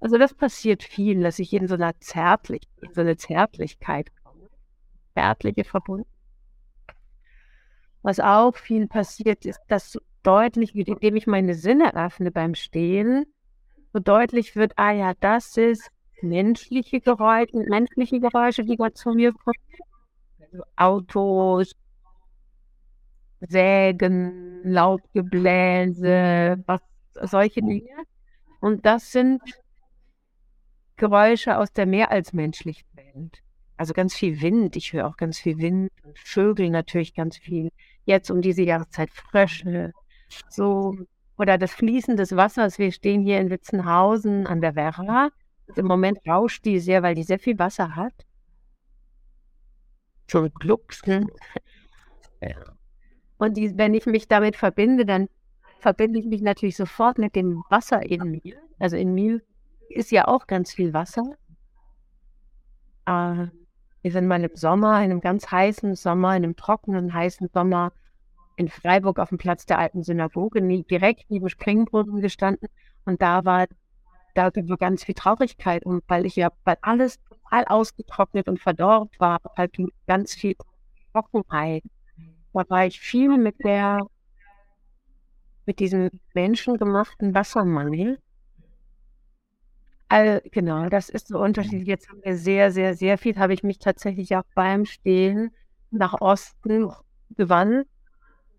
[0.00, 4.50] Also das passiert viel, dass ich in so einer Zärtlich, in so eine Zärtlichkeit komme.
[5.14, 6.15] Zärtliche Verbundenheit.
[8.06, 13.26] Was auch viel passiert, ist, dass deutlich wird, indem ich meine Sinne öffne beim Stehen,
[13.92, 15.90] so deutlich wird, ah ja, das ist
[16.22, 19.56] menschliche Geräusche, menschliche Geräusche, die Gott zu mir kommen.
[20.38, 21.72] Also Autos,
[23.40, 26.80] Sägen, Lautgebläse, was,
[27.28, 27.68] solche mhm.
[27.70, 28.04] Dinge.
[28.60, 29.42] Und das sind
[30.94, 33.42] Geräusche aus der mehr als menschlichen Welt.
[33.76, 37.70] Also ganz viel Wind, ich höre auch ganz viel Wind und Vögel natürlich ganz viel
[38.04, 39.92] jetzt um diese Jahreszeit Frösche,
[40.48, 40.96] so
[41.36, 42.78] oder das Fließen des Wassers.
[42.78, 45.30] Wir stehen hier in Witzenhausen an der Werra.
[45.74, 48.14] Im Moment rauscht die sehr, weil die sehr viel Wasser hat.
[50.28, 51.30] Schon glucksen.
[52.40, 52.56] Ja.
[53.38, 55.28] Und die, wenn ich mich damit verbinde, dann
[55.80, 58.56] verbinde ich mich natürlich sofort mit dem Wasser in mir.
[58.78, 59.42] Also in mir
[59.88, 61.36] ist ja auch ganz viel Wasser.
[63.06, 63.46] Äh,
[64.06, 67.92] wir sind mal im Sommer, in einem ganz heißen Sommer, in einem trockenen, heißen Sommer
[68.54, 72.68] in Freiburg auf dem Platz der alten Synagoge, direkt neben Springbrunnen gestanden.
[73.04, 73.66] Und da war,
[74.36, 75.84] da war ganz viel Traurigkeit.
[75.84, 80.54] Und weil ich ja, weil alles total ausgetrocknet und verdorrt war, halt ganz viel
[81.12, 81.82] Trockenheit.
[82.52, 84.06] Da war ich viel mit der,
[85.64, 88.20] mit diesem menschengemachten Wassermangel
[90.08, 91.88] All, genau, das ist so unterschiedlich.
[91.88, 95.50] Jetzt haben wir sehr, sehr, sehr viel, habe ich mich tatsächlich auch beim Stehen
[95.90, 96.90] nach Osten
[97.36, 97.86] gewandt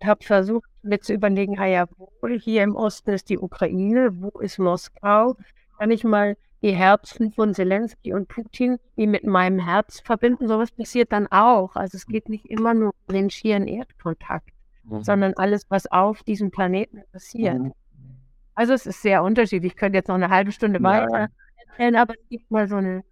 [0.00, 4.10] und habe versucht, mir zu überlegen, ah ja, wo hier im Osten ist die Ukraine,
[4.20, 5.36] wo ist Moskau?
[5.78, 10.48] Kann ich mal die Herzen von Zelensky und Putin, die mit meinem Herz verbinden.
[10.48, 11.76] Sowas passiert dann auch.
[11.76, 14.50] Also es geht nicht immer nur um den schieren Erdkontakt,
[14.84, 15.02] mhm.
[15.02, 17.58] sondern alles, was auf diesem Planeten passiert.
[17.58, 17.72] Mhm.
[18.58, 19.74] Also es ist sehr unterschiedlich.
[19.74, 21.28] Ich könnte jetzt noch eine halbe Stunde weiter
[21.68, 23.04] erzählen, aber es gibt mal so eine.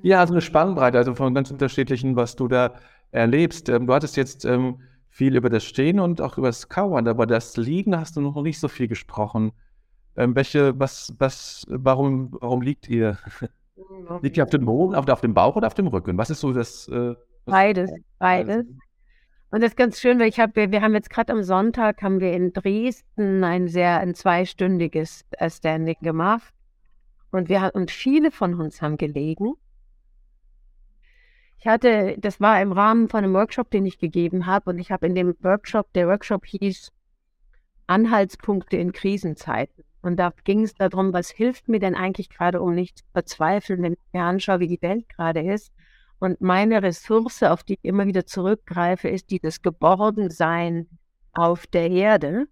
[0.00, 2.76] Ja, also eine Spannbreite, also von ganz unterschiedlichen, was du da
[3.10, 3.68] erlebst.
[3.68, 4.80] Ähm, du hattest jetzt ähm,
[5.10, 8.40] viel über das Stehen und auch über das Kauern, aber das Liegen hast du noch
[8.40, 9.52] nicht so viel gesprochen.
[10.16, 13.18] Ähm, welche, was, was, warum, warum liegt ihr?
[14.22, 16.16] liegt ihr auf dem Boden, auf, auf, dem Bauch oder auf dem Rücken?
[16.16, 16.88] Was ist so das?
[16.88, 18.64] Äh, beides, beides.
[19.56, 22.20] Und das ist ganz schön, weil ich habe, wir, haben jetzt gerade am Sonntag haben
[22.20, 26.52] wir in Dresden ein sehr ein zweistündiges äh, Standing gemacht
[27.30, 29.54] und wir und viele von uns haben gelegen.
[31.58, 34.90] Ich hatte, das war im Rahmen von einem Workshop, den ich gegeben habe und ich
[34.90, 36.92] habe in dem Workshop, der Workshop hieß
[37.86, 39.84] Anhaltspunkte in Krisenzeiten.
[40.02, 43.82] Und da ging es darum, was hilft mir denn eigentlich gerade, um nicht zu verzweifeln,
[43.82, 45.72] wenn ich mir anschaue, wie die Welt gerade ist.
[46.18, 50.88] Und meine Ressource, auf die ich immer wieder zurückgreife, ist dieses Geborgensein
[51.32, 52.46] auf der Erde.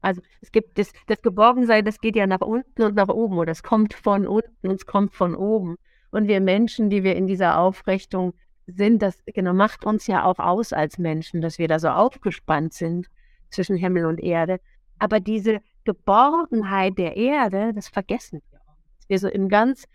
[0.00, 3.50] Also es gibt das, das Geborgensein, das geht ja nach unten und nach oben oder
[3.50, 5.76] es kommt von unten und es kommt von oben.
[6.12, 8.34] Und wir Menschen, die wir in dieser Aufrichtung
[8.66, 12.72] sind, das genau macht uns ja auch aus als Menschen, dass wir da so aufgespannt
[12.72, 13.08] sind
[13.50, 14.60] zwischen Himmel und Erde.
[14.98, 18.60] Aber diese Geborgenheit der Erde, das vergessen wir.
[18.98, 19.86] Dass wir so im ganz,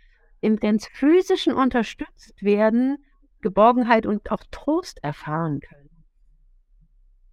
[0.42, 2.98] im ganz physischen unterstützt werden,
[3.42, 5.90] Geborgenheit und auch Trost erfahren können.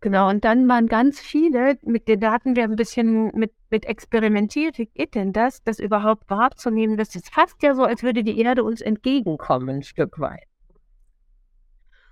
[0.00, 4.78] Genau, und dann waren ganz viele, mit den Daten wir ein bisschen mit, mit experimentiert,
[4.78, 8.38] wie geht denn das, das überhaupt wahrzunehmen, das ist fast ja so, als würde die
[8.38, 10.44] Erde uns entgegenkommen, ein Stück weit.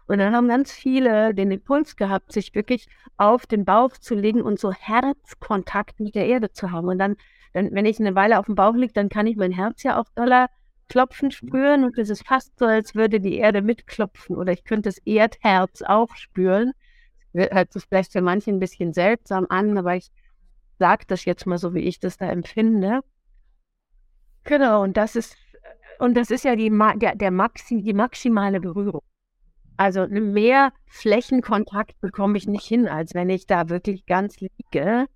[0.08, 4.42] Und dann haben ganz viele den Impuls gehabt, sich wirklich auf den Bauch zu legen
[4.42, 6.88] und so Herzkontakt mit der Erde zu haben.
[6.88, 7.16] Und dann,
[7.52, 10.00] dann wenn ich eine Weile auf dem Bauch liege, dann kann ich mein Herz ja
[10.00, 10.48] auch doller
[10.88, 14.88] klopfen spüren und es ist fast so, als würde die Erde mitklopfen oder ich könnte
[14.88, 16.72] das Erdherz auch spüren.
[17.32, 20.10] Hört halt so vielleicht für manche ein bisschen seltsam an, aber ich
[20.78, 23.00] sage das jetzt mal so, wie ich das da empfinde.
[24.44, 25.36] Genau, und das ist,
[25.98, 29.02] und das ist ja die, der, der Maxi, die maximale Berührung.
[29.76, 35.06] Also mehr Flächenkontakt bekomme ich nicht hin, als wenn ich da wirklich ganz liege.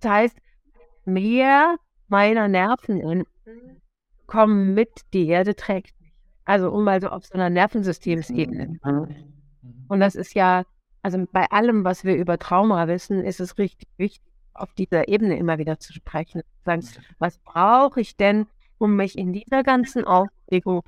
[0.00, 0.38] Das heißt,
[1.04, 1.76] mehr
[2.08, 3.24] meiner Nerven
[4.26, 6.12] kommen mit, die Erde trägt mich.
[6.44, 8.78] Also um mal so auf so einer Nervensystemsebene.
[9.88, 10.64] Und das ist ja,
[11.02, 14.22] also bei allem, was wir über Trauma wissen, ist es richtig wichtig,
[14.54, 16.42] auf dieser Ebene immer wieder zu sprechen.
[16.64, 16.86] Sagen,
[17.18, 18.46] was brauche ich denn,
[18.78, 20.82] um mich in dieser ganzen Aufregung,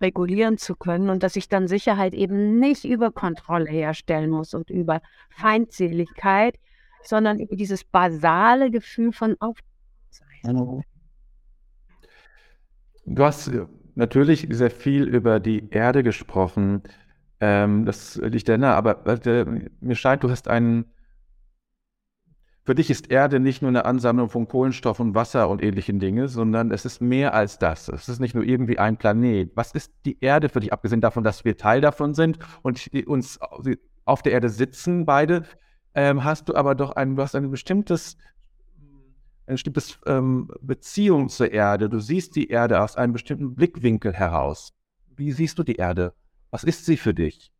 [0.00, 4.70] regulieren zu können und dass ich dann Sicherheit eben nicht über Kontrolle herstellen muss und
[4.70, 5.00] über
[5.30, 6.58] Feindseligkeit,
[7.02, 10.84] sondern über dieses basale Gefühl von Aufmerksamkeit.
[13.08, 16.82] Du hast äh, natürlich sehr viel über die Erde gesprochen.
[17.40, 19.44] Ähm, das liegt da nahe, aber äh,
[19.80, 20.86] mir scheint, du hast einen
[22.68, 26.28] für dich ist Erde nicht nur eine Ansammlung von Kohlenstoff und Wasser und ähnlichen Dingen,
[26.28, 27.88] sondern es ist mehr als das.
[27.88, 29.50] Es ist nicht nur irgendwie ein Planet.
[29.54, 33.40] Was ist die Erde für dich, abgesehen davon, dass wir Teil davon sind und uns
[34.04, 35.44] auf der Erde sitzen, beide?
[35.94, 38.18] Ähm, hast du aber doch ein, du hast ein bestimmtes,
[39.48, 41.88] eine bestimmte ähm, Beziehung zur Erde.
[41.88, 44.74] Du siehst die Erde aus einem bestimmten Blickwinkel heraus.
[45.16, 46.14] Wie siehst du die Erde?
[46.50, 47.52] Was ist sie für dich?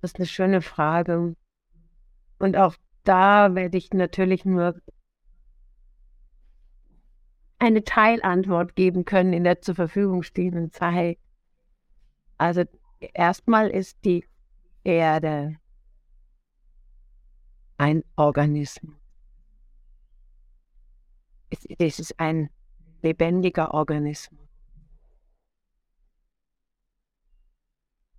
[0.00, 1.36] Das ist eine schöne Frage.
[2.38, 4.80] Und auch da werde ich natürlich nur
[7.58, 11.18] eine Teilantwort geben können in der zur Verfügung stehenden Zeit.
[12.36, 12.64] Also
[13.00, 14.26] erstmal ist die
[14.84, 15.56] Erde
[17.78, 18.94] ein Organismus.
[21.78, 22.50] Es, ist ein
[23.02, 24.40] lebendiger Organismus.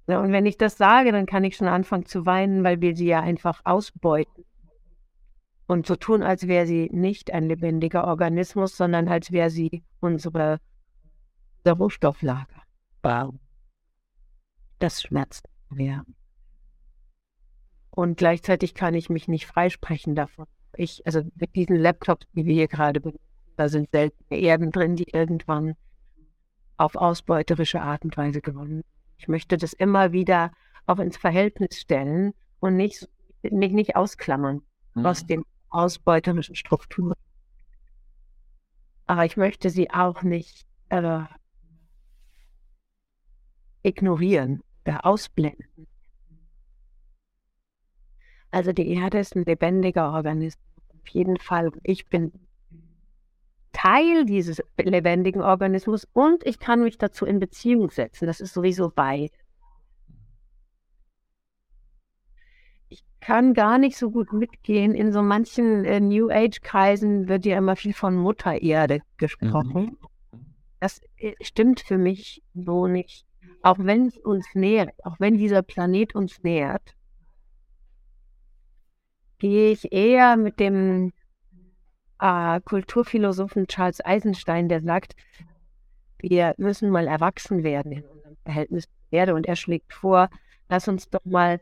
[0.06, 3.08] Und wenn ich das sage, dann kann ich schon anfangen zu weinen, weil wir sie
[3.08, 4.46] ja einfach ausbeuten.
[5.67, 10.62] Und so tun, als wäre sie nicht ein lebendiger Organismus, sondern als wäre sie unsere,
[11.58, 12.63] unser Rohstofflager.
[13.04, 13.36] Wow.
[14.80, 16.06] Das schmerzt mir.
[17.97, 20.45] Und gleichzeitig kann ich mich nicht freisprechen davon.
[20.75, 23.23] Ich, also mit diesen Laptops, die wir hier gerade benutzen,
[23.55, 25.75] da sind seltene Erden drin, die irgendwann
[26.77, 28.83] auf ausbeuterische Art und Weise gewonnen
[29.17, 30.51] ich möchte das immer wieder
[30.86, 33.10] auch ins Verhältnis stellen und nicht,
[33.41, 34.62] mich nicht ausklammern
[34.93, 35.05] mhm.
[35.05, 37.15] aus den ausbeuterischen Strukturen.
[39.05, 41.21] Aber ich möchte sie auch nicht äh,
[43.83, 45.88] ignorieren oder ausblenden.
[48.51, 50.63] Also die Erde ist ein lebendiger Organismus.
[50.93, 51.71] Auf jeden Fall.
[51.83, 52.31] Ich bin
[53.77, 58.25] Teil dieses lebendigen Organismus und ich kann mich dazu in Beziehung setzen.
[58.25, 59.29] Das ist sowieso bei.
[62.89, 64.95] Ich kann gar nicht so gut mitgehen.
[64.95, 69.83] In so manchen äh, New Age-Kreisen wird ja immer viel von Mutter Erde gesprochen.
[69.83, 69.97] Mhm.
[70.79, 73.27] Das äh, stimmt für mich so nicht.
[73.62, 76.96] Auch wenn es uns nährt, auch wenn dieser Planet uns nährt,
[79.39, 81.13] gehe ich eher mit dem
[82.19, 85.15] äh, Kulturphilosophen Charles Eisenstein, der sagt,
[86.19, 89.36] wir müssen mal erwachsen werden in unserem Verhältnis zur Erde.
[89.36, 90.30] Und er schlägt vor,
[90.69, 91.60] lass uns doch mal,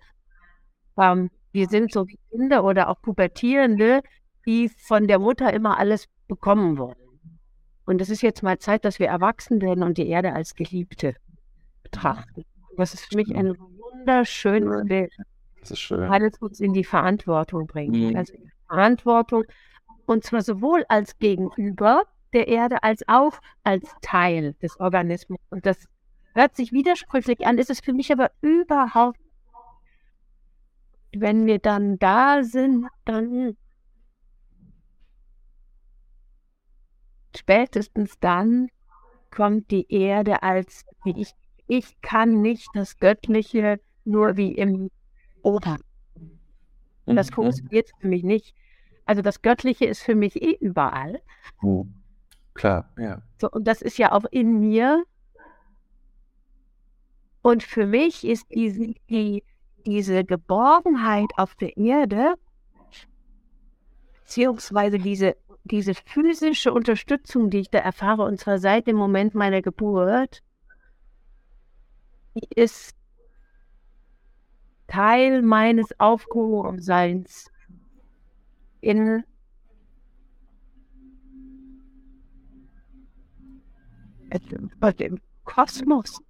[0.98, 4.02] ähm, wir sind so wie Kinder oder auch Pubertierende,
[4.46, 6.96] die von der Mutter immer alles bekommen wollen.
[7.86, 11.16] Und es ist jetzt mal Zeit, dass wir erwachsen werden und die Erde als Geliebte
[11.84, 12.44] betrachten.
[12.78, 15.14] Das ist für mich ein wunderschönes Bild.
[15.65, 16.08] Das ist schön.
[16.10, 17.95] Weil es uns in die Verantwortung bringt.
[17.95, 18.15] Mhm.
[18.15, 18.34] Also
[18.67, 19.45] Verantwortung
[20.06, 25.39] und zwar sowohl als Gegenüber der Erde als auch als Teil des Organismus.
[25.49, 25.88] Und das
[26.36, 29.19] hört sich widersprüchlich an, ist es für mich aber überhaupt.
[31.15, 33.58] Wenn wir dann da sind, dann
[37.36, 38.67] spätestens dann
[39.32, 41.34] kommt die Erde als wie ich.
[41.67, 44.91] Ich kann nicht das Göttliche nur wie im
[45.46, 45.78] Opa.
[47.06, 47.36] Das mhm.
[47.36, 48.56] funktioniert für mich nicht.
[49.06, 51.22] Also das Göttliche ist für mich eh überall.
[51.62, 51.86] Oh,
[52.56, 53.22] klar, ja.
[53.40, 55.04] So, und das ist ja auch in mir.
[57.44, 59.44] Und für mich ist diese, die,
[59.86, 62.34] diese Geborgenheit auf der Erde,
[64.22, 69.62] beziehungsweise diese, diese physische Unterstützung, die ich da erfahre, und zwar seit dem Moment meiner
[69.62, 70.42] Geburt,
[72.34, 72.96] die ist
[74.88, 77.52] Teil meines Aufgehobenseins
[78.82, 79.24] in
[84.93, 86.21] dem Kosmos.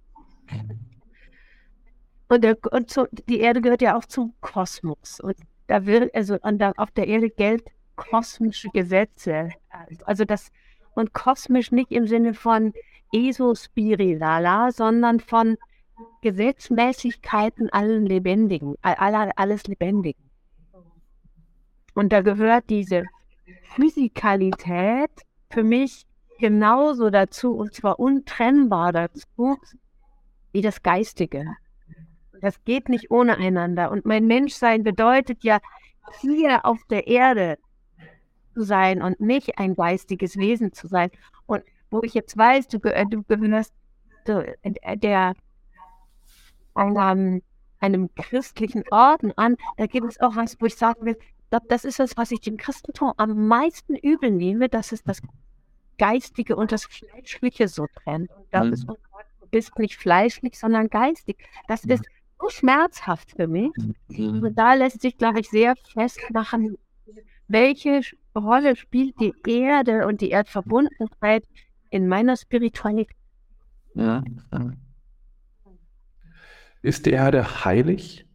[2.28, 5.20] Und, der, und so, die Erde gehört ja auch zum Kosmos.
[5.20, 9.50] Und da will, also der, auf der Erde gelten kosmische Gesetze.
[10.04, 10.50] Also das,
[10.94, 12.72] und kosmisch nicht im Sinne von
[13.12, 15.56] esospiritualer, sondern von
[16.22, 20.22] Gesetzmäßigkeiten allen Lebendigen, all, alles Lebendigen.
[21.94, 23.04] Und da gehört diese
[23.74, 25.10] Physikalität
[25.50, 26.06] für mich
[26.38, 29.56] genauso dazu, und zwar untrennbar dazu,
[30.52, 31.46] wie das Geistige.
[32.40, 33.90] Das geht nicht ohne einander.
[33.90, 35.58] Und mein Menschsein bedeutet ja,
[36.20, 37.58] hier auf der Erde
[38.54, 41.10] zu sein und nicht ein geistiges Wesen zu sein.
[41.46, 43.72] Und wo ich jetzt weiß, du, du gehörst
[44.26, 45.34] der,
[46.76, 47.42] einem,
[47.80, 51.18] einem christlichen Orden an, da gibt es auch was, wo ich sagen will,
[51.68, 55.22] das ist das, was ich dem Christentum am meisten übel nehme, dass es das
[55.98, 58.30] Geistige und das Fleischliche so trennt.
[58.30, 58.72] Und das mhm.
[58.72, 61.38] ist, du bist nicht fleischlich, sondern geistig.
[61.68, 62.04] Das ist
[62.40, 63.70] so schmerzhaft für mich.
[64.08, 64.42] Mhm.
[64.42, 66.76] Und da lässt sich, glaube ich, sehr festmachen,
[67.48, 68.02] welche
[68.34, 71.44] Rolle spielt die Erde und die Erdverbundenheit
[71.90, 73.16] in meiner Spiritualität.
[73.94, 74.22] Ja.
[76.82, 78.26] Ist die Erde heilig?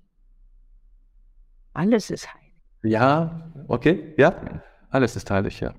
[1.73, 2.53] Alles ist heilig.
[2.83, 5.73] Ja, okay, ja, alles ist heilig, ja.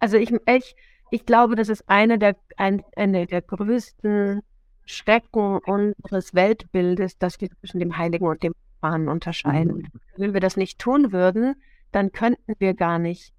[0.00, 0.76] Also ich, ich,
[1.10, 4.42] ich glaube, das ist eine der, ein, eine der größten
[4.84, 9.76] Schrecken unseres Weltbildes, dass wir zwischen dem Heiligen und dem Profanen unterscheiden.
[9.76, 10.00] Mhm.
[10.16, 11.54] Wenn wir das nicht tun würden,
[11.92, 13.32] dann könnten wir gar nicht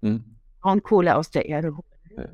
[0.00, 0.36] mhm.
[0.60, 2.16] Braunkohle aus der Erde holen.
[2.16, 2.28] Ja.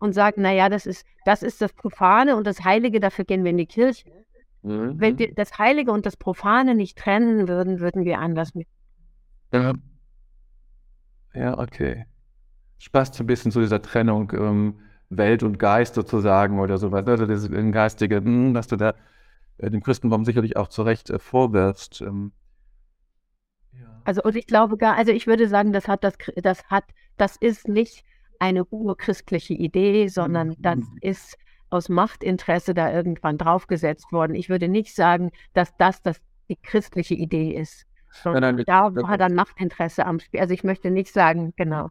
[0.00, 3.50] Und sagen, naja, das ist, das ist das Profane und das Heilige, dafür gehen wir
[3.50, 4.10] in die Kirche.
[4.64, 4.98] Mhm.
[4.98, 8.66] Wenn wir das Heilige und das Profane nicht trennen würden, würden wir anders mit
[9.52, 9.72] ja.
[11.34, 12.06] Ja, okay.
[12.78, 17.06] Spaß ein bisschen zu dieser Trennung ähm, Welt und Geist sozusagen oder sowas.
[17.06, 18.94] Also das Geistige, mh, hm, dass du da
[19.58, 22.00] äh, dem Christentum sicherlich auch zu Recht äh, vorwirfst.
[22.00, 22.32] Ähm,
[23.72, 24.00] ja.
[24.04, 26.84] Also und ich glaube gar, also ich würde sagen, das hat das, das hat,
[27.16, 28.04] das ist nicht
[28.38, 30.56] eine urchristliche Idee, sondern mhm.
[30.58, 31.36] das ist
[31.74, 34.34] aus Machtinteresse da irgendwann draufgesetzt worden.
[34.34, 37.84] Ich würde nicht sagen, dass das, das die christliche Idee ist.
[38.24, 40.40] Nein, nein, da das, war dann Machtinteresse am Spiel.
[40.40, 41.88] Also ich möchte nicht sagen, genau.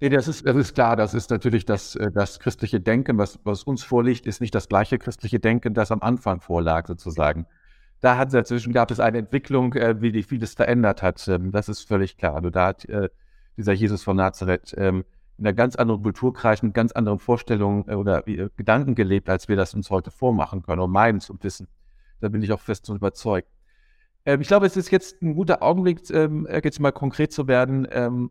[0.00, 3.38] Nee, das ist, das ist klar, das ist natürlich das, äh, das christliche Denken, was,
[3.44, 7.46] was uns vorliegt, ist nicht das gleiche christliche Denken, das am Anfang vorlag, sozusagen.
[8.00, 11.26] Da hat dazwischen gab es eine Entwicklung, äh, wie die vieles verändert hat.
[11.28, 12.34] Ähm, das ist völlig klar.
[12.34, 13.08] Also da hat äh,
[13.56, 15.04] dieser Jesus von Nazareth ähm,
[15.38, 19.74] in einer ganz anderen Kulturkreis mit ganz anderen Vorstellungen oder Gedanken gelebt, als wir das
[19.74, 21.68] uns heute vormachen können und meinen zu wissen.
[22.20, 23.48] Da bin ich auch fest und überzeugt.
[24.24, 27.86] Ähm, ich glaube, es ist jetzt ein guter Augenblick, ähm, jetzt mal konkret zu werden.
[27.90, 28.30] Ähm,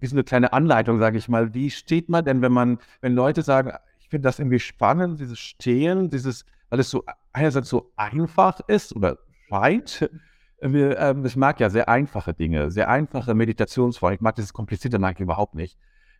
[0.00, 1.54] wie so eine kleine Anleitung, sage ich mal.
[1.54, 5.38] Wie steht man denn, wenn man, wenn Leute sagen, ich finde das irgendwie spannend, dieses
[5.38, 9.18] Stehen, dieses, weil es so einerseits so einfach ist oder
[9.48, 10.10] scheint.
[10.60, 14.14] Wir, ähm, ich mag ja sehr einfache Dinge, sehr einfache Meditationsformen.
[14.16, 15.78] Ich mag dieses Komplizierte mag ich überhaupt nicht.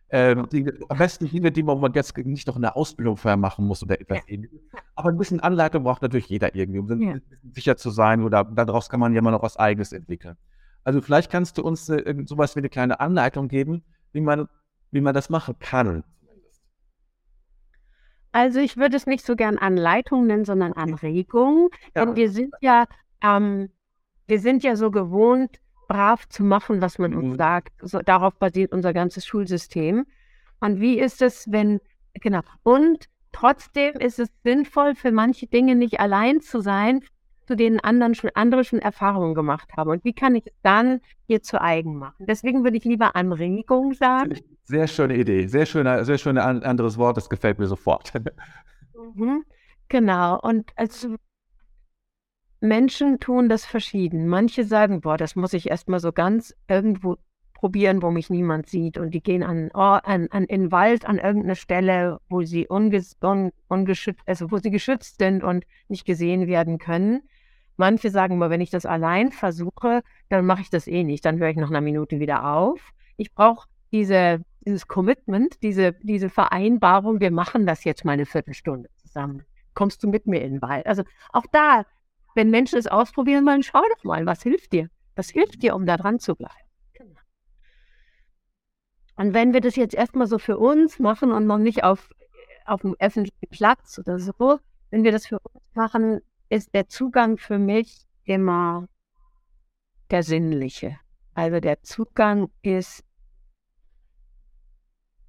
[0.09, 3.83] Ähm, die, am besten Dinge, die man jetzt nicht noch eine Ausbildung vorher machen muss
[3.83, 4.23] oder etwas ja.
[4.27, 4.61] ähnliches.
[4.95, 7.15] Aber ein bisschen Anleitung braucht natürlich jeder irgendwie, um ja.
[7.51, 10.37] sicher zu sein oder daraus kann man ja immer noch was Eigenes entwickeln.
[10.85, 13.83] Also vielleicht kannst du uns äh, sowas wie eine kleine Anleitung geben,
[14.13, 14.47] wie man,
[14.91, 16.05] wie man das machen kann.
[18.31, 21.69] Also ich würde es nicht so gern Anleitung nennen, sondern Anregung.
[21.95, 22.05] Ja.
[22.05, 22.85] Denn wir sind ja,
[23.21, 23.69] ähm,
[24.27, 27.37] wir sind ja so gewohnt, brav zu machen, was man uns mhm.
[27.37, 27.73] sagt.
[27.81, 30.05] So, darauf basiert unser ganzes Schulsystem.
[30.59, 31.79] Und wie ist es, wenn,
[32.13, 37.01] genau, und trotzdem ist es sinnvoll, für manche Dinge nicht allein zu sein,
[37.47, 39.89] zu denen anderen schon, andere schon Erfahrungen gemacht haben.
[39.89, 42.25] Und wie kann ich es dann hier zu eigen machen?
[42.27, 44.37] Deswegen würde ich lieber Anregung sagen.
[44.63, 48.11] Sehr schöne Idee, sehr schöner, sehr schönes anderes Wort, das gefällt mir sofort.
[49.13, 49.45] Mhm.
[49.89, 50.39] Genau.
[50.39, 51.15] Und also
[52.59, 54.27] Menschen tun das verschieden.
[54.27, 57.17] Manche sagen, boah, das muss ich erstmal so ganz irgendwo
[57.53, 58.97] probieren, wo mich niemand sieht.
[58.97, 63.17] Und die gehen an, an, an in den Wald, an irgendeine Stelle, wo sie unges,
[63.23, 67.23] un, ungeschützt, also wo sie geschützt sind und nicht gesehen werden können.
[67.75, 71.25] Manche sagen aber, wenn ich das allein versuche, dann mache ich das eh nicht.
[71.25, 72.79] Dann höre ich nach einer Minute wieder auf.
[73.17, 78.89] Ich brauche diese, dieses Commitment, diese, diese Vereinbarung, wir machen das jetzt mal eine Viertelstunde
[78.97, 79.43] zusammen.
[79.73, 80.87] Kommst du mit mir in den Wald?
[80.87, 81.85] Also auch da
[82.37, 84.89] wenn Menschen es ausprobieren wollen, schau doch mal, was hilft dir?
[85.15, 86.53] Was hilft dir, um da dran zu bleiben?
[86.93, 87.19] Genau.
[89.15, 92.09] Und wenn wir das jetzt erstmal so für uns machen und noch nicht auf,
[92.65, 94.59] auf dem öffentlichen Platz oder so,
[94.91, 98.87] wenn wir das für uns machen, ist der Zugang für mich immer
[100.11, 100.99] der sinnliche.
[101.33, 103.03] Also der Zugang ist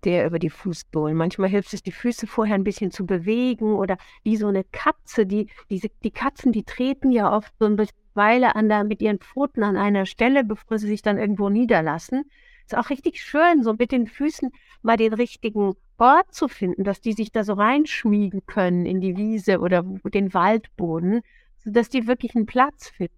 [0.05, 1.17] der über die Fußbohlen.
[1.17, 5.27] Manchmal hilft es, die Füße vorher ein bisschen zu bewegen oder wie so eine Katze,
[5.27, 9.19] die, die, die Katzen, die treten ja oft so eine Weile an der, mit ihren
[9.19, 12.25] Pfoten an einer Stelle, bevor sie sich dann irgendwo niederlassen.
[12.67, 14.51] Ist auch richtig schön, so mit den Füßen
[14.83, 19.17] mal den richtigen Ort zu finden, dass die sich da so reinschmiegen können in die
[19.17, 21.23] Wiese oder den Waldboden,
[21.57, 23.15] sodass die wirklich einen Platz finden.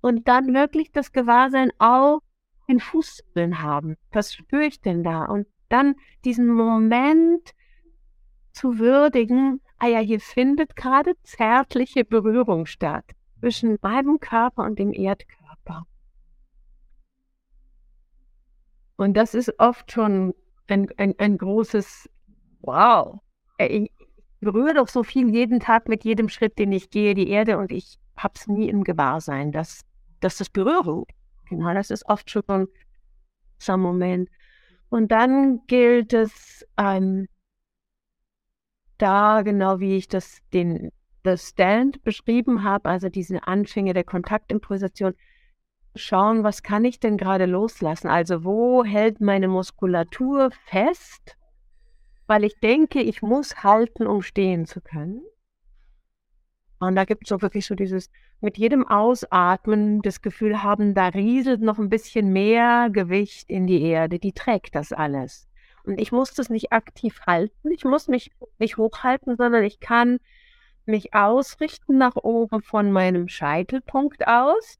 [0.00, 2.20] Und dann wirklich das Gewahrsein auch
[2.68, 3.96] in Fußsohlen haben.
[4.12, 5.24] Was spüre ich denn da?
[5.24, 5.94] Und dann
[6.24, 7.54] diesen Moment
[8.52, 13.04] zu würdigen, ah ja, hier findet gerade zärtliche Berührung statt
[13.40, 15.86] zwischen meinem Körper und dem Erdkörper.
[18.96, 20.34] Und das ist oft schon
[20.66, 22.10] ein, ein, ein großes
[22.60, 23.20] Wow.
[23.58, 23.92] Ich
[24.40, 27.70] berühre doch so viel jeden Tag mit jedem Schritt, den ich gehe, die Erde und
[27.70, 29.82] ich habe es nie im Gewahrsein, dass,
[30.20, 31.06] dass das Berührung.
[31.48, 32.66] Genau, das ist oft schon
[33.58, 34.28] so ein Moment.
[34.90, 37.28] Und dann gilt es, ähm,
[38.96, 40.90] da genau wie ich das den
[41.22, 45.14] das Stand beschrieben habe, also diese Anfänge der Kontaktimprovisation,
[45.94, 48.08] schauen, was kann ich denn gerade loslassen?
[48.08, 51.36] Also wo hält meine Muskulatur fest,
[52.26, 55.22] weil ich denke, ich muss halten, um stehen zu können.
[56.80, 58.10] Und da gibt es so wirklich so dieses
[58.40, 63.82] mit jedem Ausatmen das Gefühl haben, da rieselt noch ein bisschen mehr Gewicht in die
[63.82, 65.48] Erde, die trägt das alles.
[65.84, 70.18] Und ich muss das nicht aktiv halten, ich muss mich nicht hochhalten, sondern ich kann
[70.86, 74.78] mich ausrichten nach oben von meinem Scheitelpunkt aus.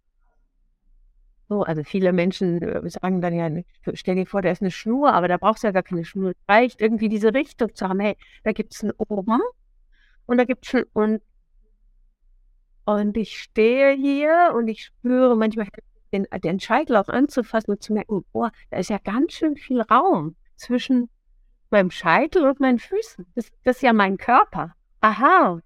[1.48, 3.50] So, also viele Menschen äh, sagen dann ja,
[3.94, 6.30] stell dir vor, da ist eine Schnur, aber da brauchst du ja gar keine Schnur.
[6.30, 9.40] Es reicht irgendwie diese Richtung zu haben, hey, da gibt es einen oben
[10.26, 11.27] und da gibt es einen unten
[12.88, 15.68] und ich stehe hier und ich spüre manchmal
[16.12, 19.82] den, den Scheitel auch anzufassen und zu merken, boah, da ist ja ganz schön viel
[19.82, 21.10] Raum zwischen
[21.68, 23.26] meinem Scheitel und meinen Füßen.
[23.34, 24.74] Das, das ist ja mein Körper.
[25.00, 25.60] Aha,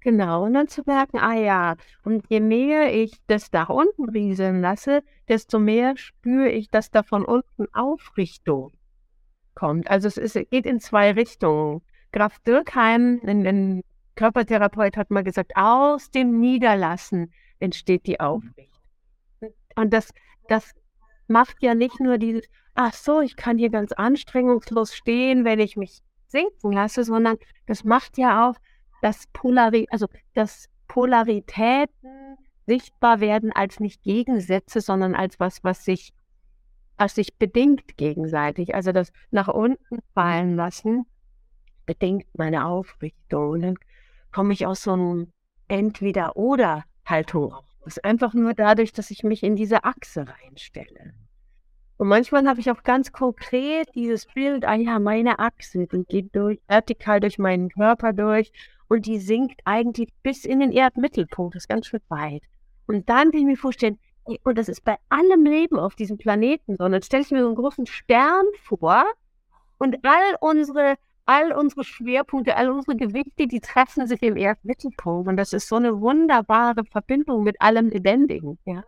[0.00, 4.60] Genau, und dann zu merken, ah ja, und je mehr ich das nach unten rieseln
[4.60, 8.72] lasse, desto mehr spüre ich, dass da von unten Aufrichtung
[9.56, 9.90] kommt.
[9.90, 11.82] Also es ist, geht in zwei Richtungen.
[12.12, 13.82] Graf Dirkheim, ein, ein
[14.16, 18.66] Körpertherapeut hat mal gesagt, aus dem Niederlassen entsteht die Aufrichtung.
[19.76, 20.12] Und das,
[20.48, 20.72] das
[21.28, 25.76] macht ja nicht nur dieses, ach so, ich kann hier ganz anstrengungslos stehen, wenn ich
[25.76, 27.36] mich sinken lasse, sondern
[27.66, 28.56] das macht ja auch,
[29.02, 32.36] dass, Polari also, dass Polaritäten
[32.66, 36.12] sichtbar werden als nicht Gegensätze, sondern als was, was sich,
[36.96, 38.74] was sich bedingt gegenseitig.
[38.74, 41.06] Also das nach unten fallen lassen
[41.84, 43.50] bedingt meine Aufrichtung.
[43.62, 43.78] Und
[44.36, 45.32] komme ich aus so einem
[45.68, 47.98] Entweder-Oder-Haltung raus.
[48.02, 51.14] Einfach nur dadurch, dass ich mich in diese Achse reinstelle.
[51.96, 56.36] Und manchmal habe ich auch ganz konkret dieses Bild, ah ja, meine Achse, die geht
[56.36, 58.52] durch, vertikal durch meinen Körper durch
[58.88, 62.42] und die sinkt eigentlich bis in den Erdmittelpunkt, das ist ganz schön weit.
[62.86, 63.98] Und dann kann ich mir vorstellen,
[64.42, 67.40] und das ist bei allem Leben auf diesem Planeten so, und dann stelle ich mir
[67.40, 69.06] so einen großen Stern vor
[69.78, 70.96] und all unsere,
[71.26, 75.28] all unsere Schwerpunkte, all unsere Gewichte, die treffen sich im Erdmittelpunkt.
[75.28, 78.58] Und das ist so eine wunderbare Verbindung mit allem Lebendigen.
[78.64, 78.84] Ja?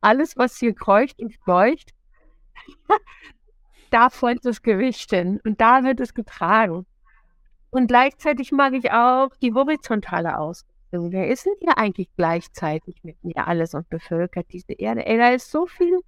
[0.00, 1.92] Alles, was hier kreucht und fleucht,
[3.90, 6.86] da folgt das Gewicht hin und da wird es getragen.
[7.70, 11.12] Und gleichzeitig mag ich auch die horizontale Ausrichtung.
[11.12, 15.06] Wer ist denn hier eigentlich gleichzeitig mit mir alles und bevölkert diese Erde?
[15.06, 16.00] Ey, da ist so viel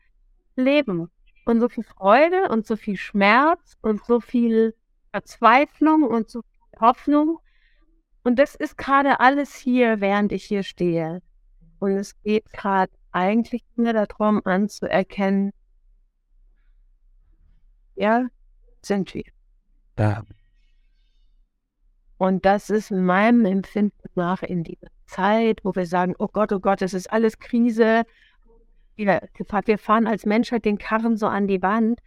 [0.56, 1.10] Leben
[1.44, 4.74] und so viel Freude und so viel Schmerz und so viel
[5.12, 7.38] Verzweiflung und so viel Hoffnung.
[8.24, 11.22] Und das ist gerade alles hier, während ich hier stehe.
[11.78, 15.52] Und es geht gerade eigentlich nur darum, anzuerkennen,
[17.94, 18.28] ja,
[18.80, 19.24] sind wir.
[19.98, 20.24] Ja.
[22.16, 26.52] Und das ist in meinem Empfinden nach in dieser Zeit, wo wir sagen, oh Gott,
[26.52, 28.04] oh Gott, es ist alles Krise.
[28.94, 29.28] Wir,
[29.64, 32.00] wir fahren als Menschheit den Karren so an die Wand.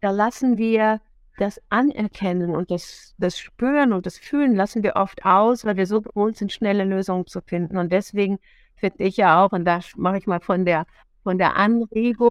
[0.00, 1.00] Da lassen wir
[1.38, 5.86] das Anerkennen und das, das Spüren und das Fühlen lassen wir oft aus, weil wir
[5.86, 7.76] so gewohnt sind, schnelle Lösungen zu finden.
[7.76, 8.38] Und deswegen
[8.76, 10.86] finde ich ja auch, und da mache ich mal von der,
[11.22, 12.30] von der Anregung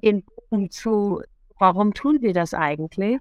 [0.00, 0.24] in
[0.70, 1.22] zu,
[1.58, 3.20] warum tun wir das eigentlich?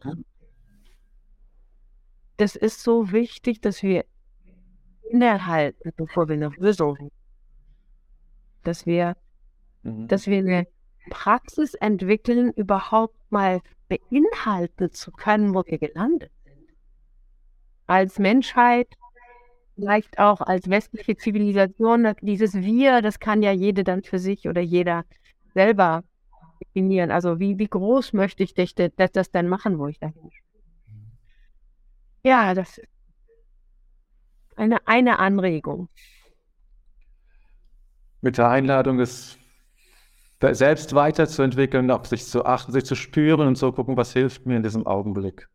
[2.38, 4.06] Das ist so wichtig, dass wir
[5.12, 7.12] innehalten, bevor wir eine Lösung
[8.64, 9.16] dass wir,
[9.84, 10.08] mhm.
[10.08, 10.68] dass wir eine
[11.10, 16.70] Praxis entwickeln, überhaupt mal beinhalten zu können, wo wir gelandet sind.
[17.88, 18.88] Als Menschheit,
[19.76, 24.62] vielleicht auch als westliche Zivilisation, dieses Wir, das kann ja jede dann für sich oder
[24.62, 25.06] jeder
[25.54, 26.04] selber
[26.62, 27.12] definieren.
[27.12, 28.74] Also wie, wie groß möchte ich das,
[29.12, 30.30] das denn machen, wo ich da hin
[32.24, 32.88] Ja, das ist
[34.56, 35.90] eine, eine Anregung.
[38.22, 39.38] Mit der Einladung, es
[40.52, 44.58] selbst weiterzuentwickeln, auf sich zu achten, sich zu spüren und so gucken, was hilft mir
[44.58, 45.48] in diesem Augenblick.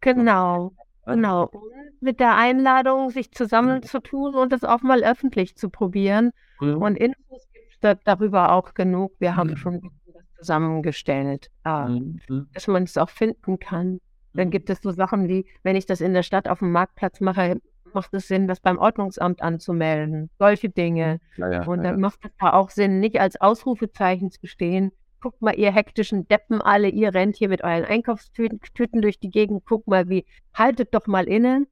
[0.00, 0.72] Genau,
[1.06, 1.44] genau.
[1.46, 1.62] Und
[2.00, 6.30] mit der Einladung, sich zusammenzutun und das auch mal öffentlich zu probieren.
[6.60, 6.76] Mhm.
[6.76, 9.12] Und Infos gibt es da, darüber auch genug.
[9.18, 9.56] Wir haben mhm.
[9.56, 9.90] schon
[10.38, 12.20] zusammengestellt, äh, mhm.
[12.52, 14.00] dass man es auch finden kann.
[14.34, 17.20] Dann gibt es so Sachen wie, wenn ich das in der Stadt auf dem Marktplatz
[17.20, 17.60] mache,
[17.94, 20.30] macht es Sinn, das beim Ordnungsamt anzumelden.
[20.38, 21.20] Solche Dinge.
[21.36, 22.00] Ja, ja, und dann ja.
[22.00, 24.92] macht es da auch Sinn, nicht als Ausrufezeichen zu stehen.
[25.20, 29.30] Guckt mal, ihr hektischen Deppen alle, ihr rennt hier mit euren Einkaufstüten Tüten durch die
[29.30, 29.64] Gegend.
[29.64, 31.66] Guckt mal, wie, haltet doch mal innen.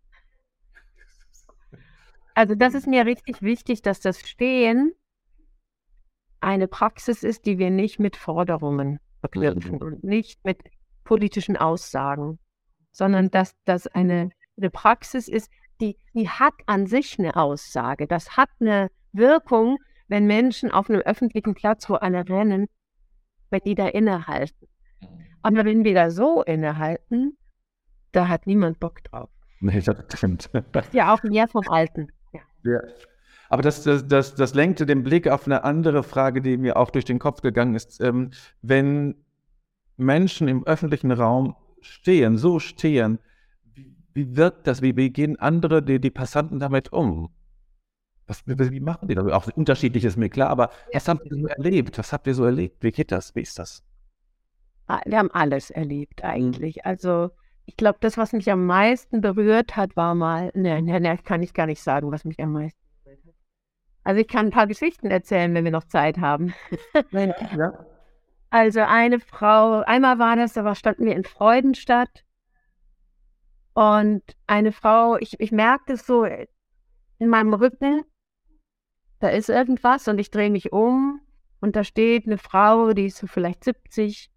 [2.35, 4.93] Also das ist mir richtig wichtig, dass das Stehen
[6.41, 9.83] eine Praxis ist, die wir nicht mit Forderungen verknüpfen mhm.
[9.83, 10.59] und nicht mit
[11.05, 12.39] politischen Aussagen,
[12.91, 15.51] sondern dass das eine, eine Praxis ist,
[15.83, 18.07] die, die hat an sich eine Aussage.
[18.07, 19.79] Das hat eine Wirkung,
[20.09, 22.69] wenn Menschen auf einem öffentlichen Platz, wo alle rennen,
[23.51, 24.69] wenn die da innehalten.
[25.01, 25.09] Mhm.
[25.43, 27.37] Aber wenn wir da so innehalten,
[28.13, 29.29] da hat niemand Bock drauf.
[29.61, 30.51] Nee, das stimmt.
[30.93, 32.09] Ja, auch mehr vom Alten.
[32.33, 32.41] Ja.
[32.65, 32.81] ja.
[33.49, 36.91] Aber das, das, das, das lenkte den Blick auf eine andere Frage, die mir auch
[36.91, 38.01] durch den Kopf gegangen ist.
[38.01, 38.31] Ähm,
[38.63, 39.15] wenn
[39.97, 43.19] Menschen im öffentlichen Raum stehen, so stehen,
[44.15, 44.83] wie, wirkt das?
[44.83, 47.31] Wie, wie gehen andere, die, die Passanten damit um?
[48.27, 49.27] Was, wie, machen die das?
[49.27, 51.99] Auch unterschiedlich ist mir klar, aber was habt ihr so erlebt?
[51.99, 52.83] Was habt ihr so erlebt?
[52.83, 53.35] Wie geht das?
[53.35, 53.83] Wie ist das?
[54.87, 56.87] Ah, wir haben alles erlebt eigentlich.
[56.87, 57.31] Also
[57.67, 61.43] ich glaube, das, was mich am meisten berührt hat, war mal, ne, ne, ne, kann
[61.43, 62.83] ich gar nicht sagen, was mich am meisten
[64.05, 66.55] also ich kann ein paar Geschichten erzählen, wenn wir noch Zeit haben.
[67.13, 67.73] ja.
[68.55, 72.23] Also eine Frau, einmal war das, da standen wir in Freudenstadt
[73.75, 78.05] und eine Frau, ich, ich merkte es so in meinem Rücken,
[79.21, 81.21] da ist irgendwas und ich drehe mich um
[81.61, 84.33] und da steht eine Frau, die ist so vielleicht 70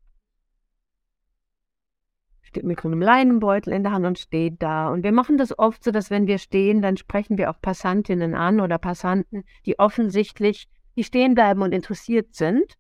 [2.55, 4.87] steht mit einem Leinenbeutel in der Hand und steht da.
[4.89, 8.33] Und wir machen das oft so, dass wenn wir stehen, dann sprechen wir auch Passantinnen
[8.33, 12.75] an oder Passanten, die offensichtlich, die stehen bleiben und interessiert sind.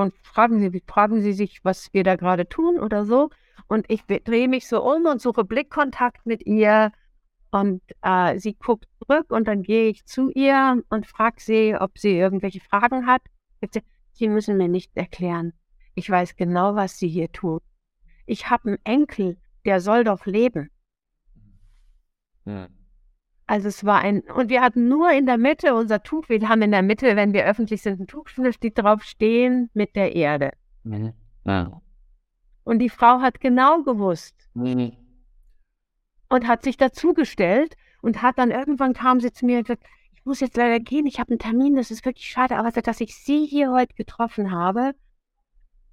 [0.00, 3.30] Und fragen sie, fragen sie sich, was wir da gerade tun oder so.
[3.68, 6.92] Und ich drehe mich so um und suche Blickkontakt mit ihr.
[7.50, 11.98] Und äh, sie guckt zurück und dann gehe ich zu ihr und frage sie, ob
[11.98, 13.22] sie irgendwelche Fragen hat.
[14.12, 15.52] Sie müssen mir nicht erklären.
[15.94, 17.62] Ich weiß genau, was sie hier tut
[18.30, 20.70] ich habe einen Enkel, der soll doch leben.
[22.44, 22.68] Hm.
[23.50, 26.62] Also es war ein, und wir hatten nur in der Mitte unser Tuch, wir haben
[26.62, 30.52] in der Mitte, wenn wir öffentlich sind, ein Tuch, steht drauf stehen mit der Erde.
[30.84, 31.14] Mhm.
[31.44, 31.82] Ja.
[32.62, 34.92] Und die Frau hat genau gewusst mhm.
[36.28, 39.82] und hat sich dazugestellt und hat dann irgendwann kam sie zu mir und gesagt,
[40.12, 43.00] ich muss jetzt leider gehen, ich habe einen Termin, das ist wirklich schade, aber dass
[43.00, 44.94] ich sie hier heute getroffen habe.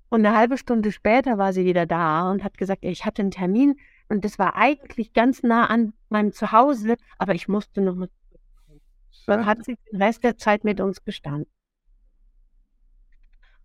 [0.09, 3.31] Und eine halbe Stunde später war sie wieder da und hat gesagt, ich hatte einen
[3.31, 3.79] Termin,
[4.09, 8.09] und das war eigentlich ganz nah an meinem Zuhause, aber ich musste noch mal.
[9.25, 11.51] Dann hat sie den Rest der Zeit mit uns gestanden.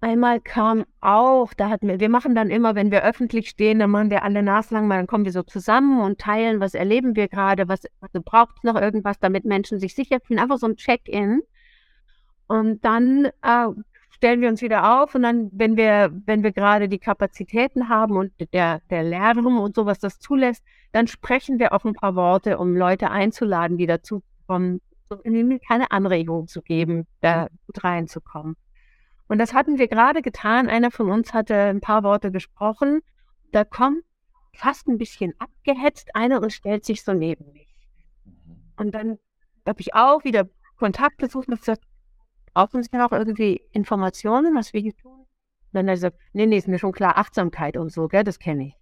[0.00, 3.92] Einmal kam auch, da hatten wir, wir machen dann immer, wenn wir öffentlich stehen, dann
[3.92, 7.28] machen wir alle naslang mal, dann kommen wir so zusammen und teilen, was erleben wir
[7.28, 10.74] gerade, was also braucht es noch irgendwas, damit Menschen sich sicher fühlen, einfach so ein
[10.74, 11.42] Check-in.
[12.48, 13.68] Und dann äh,
[14.22, 18.16] stellen wir uns wieder auf und dann, wenn wir, wenn wir gerade die Kapazitäten haben
[18.16, 20.62] und der, der Lärm und sowas das zulässt,
[20.92, 24.80] dann sprechen wir auch ein paar Worte, um Leute einzuladen, die dazu kommen,
[25.66, 28.54] keine Anregung zu geben, da gut reinzukommen.
[29.26, 30.68] Und das hatten wir gerade getan.
[30.68, 33.00] Einer von uns hatte ein paar Worte gesprochen.
[33.50, 34.04] Da kommt
[34.54, 37.74] fast ein bisschen abgehetzt einer und stellt sich so neben mich.
[38.24, 38.62] Mhm.
[38.76, 39.18] Und dann
[39.66, 41.82] habe ich auch wieder Kontakt gesucht und gesagt,
[42.54, 45.26] brauchen Sie noch irgendwie Informationen, was wir hier tun?
[45.72, 48.38] Dann hat er gesagt, nee, nee, ist mir schon klar, Achtsamkeit und so, gell, das
[48.38, 48.76] kenne ich.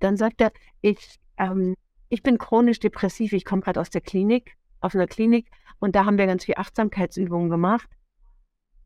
[0.00, 1.74] Dann sagt er, ich, ähm,
[2.08, 6.04] ich bin chronisch depressiv, ich komme gerade aus der Klinik, aus einer Klinik und da
[6.04, 7.88] haben wir ganz viel Achtsamkeitsübungen gemacht.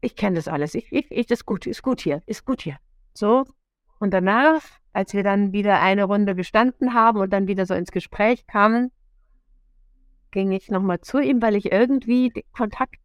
[0.00, 2.62] Ich kenne das alles, ich, ich, ich, das ist gut, ist gut hier, ist gut
[2.62, 2.78] hier.
[3.14, 3.44] So.
[3.98, 4.62] Und danach,
[4.92, 8.90] als wir dann wieder eine Runde gestanden haben und dann wieder so ins Gespräch kamen,
[10.32, 12.96] ging ich nochmal zu ihm, weil ich irgendwie Kontakt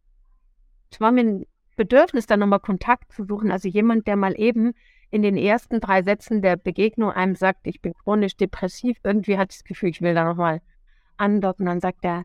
[0.92, 3.50] es war mir ein Bedürfnis, da nochmal Kontakt zu suchen.
[3.50, 4.74] Also jemand, der mal eben
[5.10, 9.50] in den ersten drei Sätzen der Begegnung einem sagt, ich bin chronisch depressiv, irgendwie hat
[9.50, 10.60] das Gefühl, ich will da nochmal
[11.16, 11.66] andocken.
[11.66, 12.24] Dann sagt er,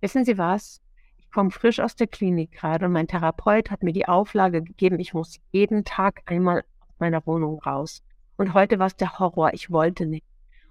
[0.00, 0.80] wissen Sie was?
[1.18, 5.00] Ich komme frisch aus der Klinik gerade und mein Therapeut hat mir die Auflage gegeben,
[5.00, 8.02] ich muss jeden Tag einmal aus meiner Wohnung raus.
[8.36, 10.26] Und heute war es der Horror, ich wollte nicht.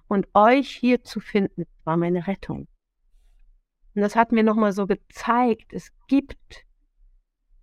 [0.08, 2.68] Und euch hier zu finden, war meine Rettung.
[3.96, 6.66] Und das hat mir nochmal so gezeigt, es gibt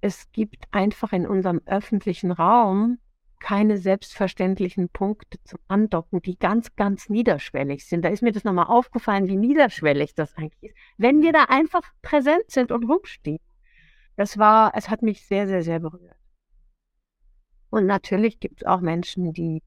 [0.00, 2.98] es gibt einfach in unserem öffentlichen Raum
[3.40, 8.04] keine selbstverständlichen Punkte zum Andocken, die ganz, ganz niederschwellig sind.
[8.04, 10.76] Da ist mir das nochmal aufgefallen, wie niederschwellig das eigentlich ist.
[10.98, 13.40] Wenn wir da einfach präsent sind und rumstehen.
[14.16, 16.16] Das war, es hat mich sehr, sehr, sehr berührt.
[17.70, 19.62] Und natürlich gibt es auch Menschen, die,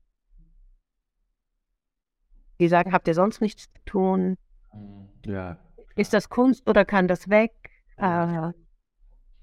[2.59, 4.37] die sagen, habt ihr sonst nichts zu tun?
[5.25, 5.57] Ja.
[5.95, 7.53] Ist das Kunst oder kann das weg?
[7.97, 8.51] Äh,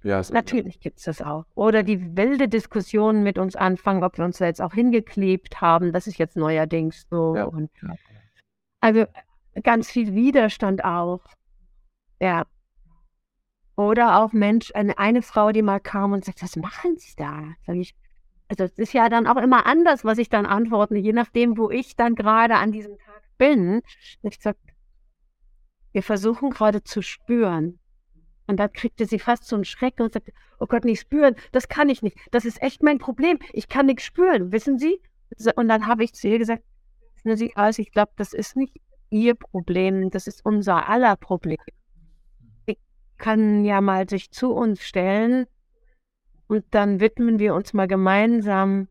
[0.03, 1.45] ja, Natürlich gibt es das auch.
[1.55, 5.93] Oder die wilde Diskussion mit uns anfangen, ob wir uns da jetzt auch hingeklebt haben.
[5.93, 7.37] Das ist jetzt neuerdings so.
[7.37, 7.45] Ja.
[7.45, 7.95] Und, ja.
[8.81, 9.05] Also
[9.63, 11.21] ganz viel Widerstand auch.
[12.21, 12.47] Ja.
[13.77, 17.45] Oder auch Mensch, eine, eine Frau, die mal kam und sagt, was machen Sie da?
[17.67, 17.95] Sag ich,
[18.49, 21.71] also es ist ja dann auch immer anders, was ich dann antworte, je nachdem, wo
[21.71, 23.83] ich dann gerade an diesem Tag bin.
[24.23, 24.59] Ich sage,
[25.93, 27.80] wir versuchen gerade zu spüren,
[28.51, 31.69] und da kriegte sie fast so einen Schreck und sagte, oh Gott, nicht spüren, das
[31.69, 32.19] kann ich nicht.
[32.33, 33.39] Das ist echt mein Problem.
[33.53, 35.01] Ich kann nichts spüren, wissen Sie?
[35.55, 36.65] Und dann habe ich zu ihr gesagt,
[37.15, 38.77] wissen Sie, also ich glaube, das ist nicht
[39.09, 41.59] Ihr Problem, das ist unser aller Problem.
[42.67, 42.77] Sie
[43.19, 45.47] kann ja mal sich zu uns stellen
[46.49, 48.89] und dann widmen wir uns mal gemeinsam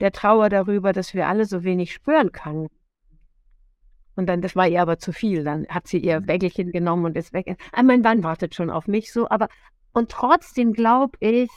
[0.00, 2.68] der Trauer darüber, dass wir alle so wenig spüren können.
[4.20, 5.44] Und dann, das war ihr aber zu viel.
[5.44, 6.72] Dann hat sie ihr Wägelchen mhm.
[6.72, 7.56] genommen und ist weg.
[7.72, 9.48] Ah, mein Mann wartet schon auf mich so, aber
[9.94, 11.48] und trotzdem glaube ich,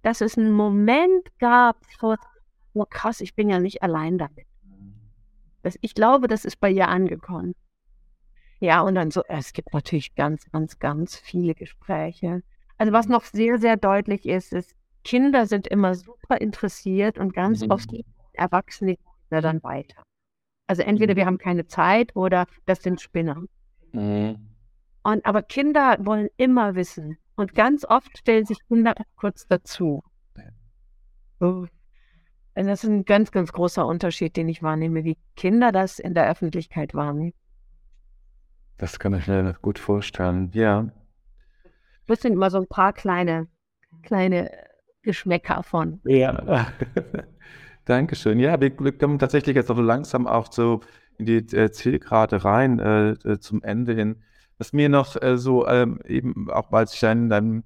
[0.00, 2.16] dass es einen Moment gab, so,
[2.72, 4.46] oh krass, ich bin ja nicht allein damit.
[5.62, 7.54] Das, ich glaube, das ist bei ihr angekommen.
[8.58, 12.42] Ja, und dann so, es gibt natürlich ganz, ganz, ganz viele Gespräche.
[12.78, 14.74] Also was noch sehr, sehr deutlich ist, ist,
[15.04, 17.70] Kinder sind immer super interessiert und ganz mhm.
[17.70, 17.90] oft
[18.32, 18.96] Erwachsene
[19.28, 20.02] dann weiter.
[20.72, 21.16] Also entweder mhm.
[21.18, 23.42] wir haben keine Zeit oder das sind Spinner.
[23.92, 24.38] Mhm.
[25.02, 27.18] Und, aber Kinder wollen immer wissen.
[27.36, 30.02] Und ganz oft stellen sich Kinder kurz dazu.
[31.40, 31.66] Oh.
[32.54, 36.14] Und das ist ein ganz, ganz großer Unterschied, den ich wahrnehme, wie Kinder das in
[36.14, 37.34] der Öffentlichkeit wahrnehmen.
[38.78, 40.90] Das kann ich mir gut vorstellen, ja.
[42.06, 43.46] Das sind immer so ein paar kleine,
[44.04, 44.50] kleine
[45.02, 46.00] Geschmäcker von.
[46.04, 46.72] Ja.
[47.84, 48.38] Dankeschön.
[48.38, 50.80] Ja, wir kommen tatsächlich jetzt so langsam auch so
[51.18, 54.22] in die äh, Zielgerade rein äh, äh, zum Ende hin.
[54.58, 57.64] Was mir noch äh, so ähm, eben, auch weil ich dann dein,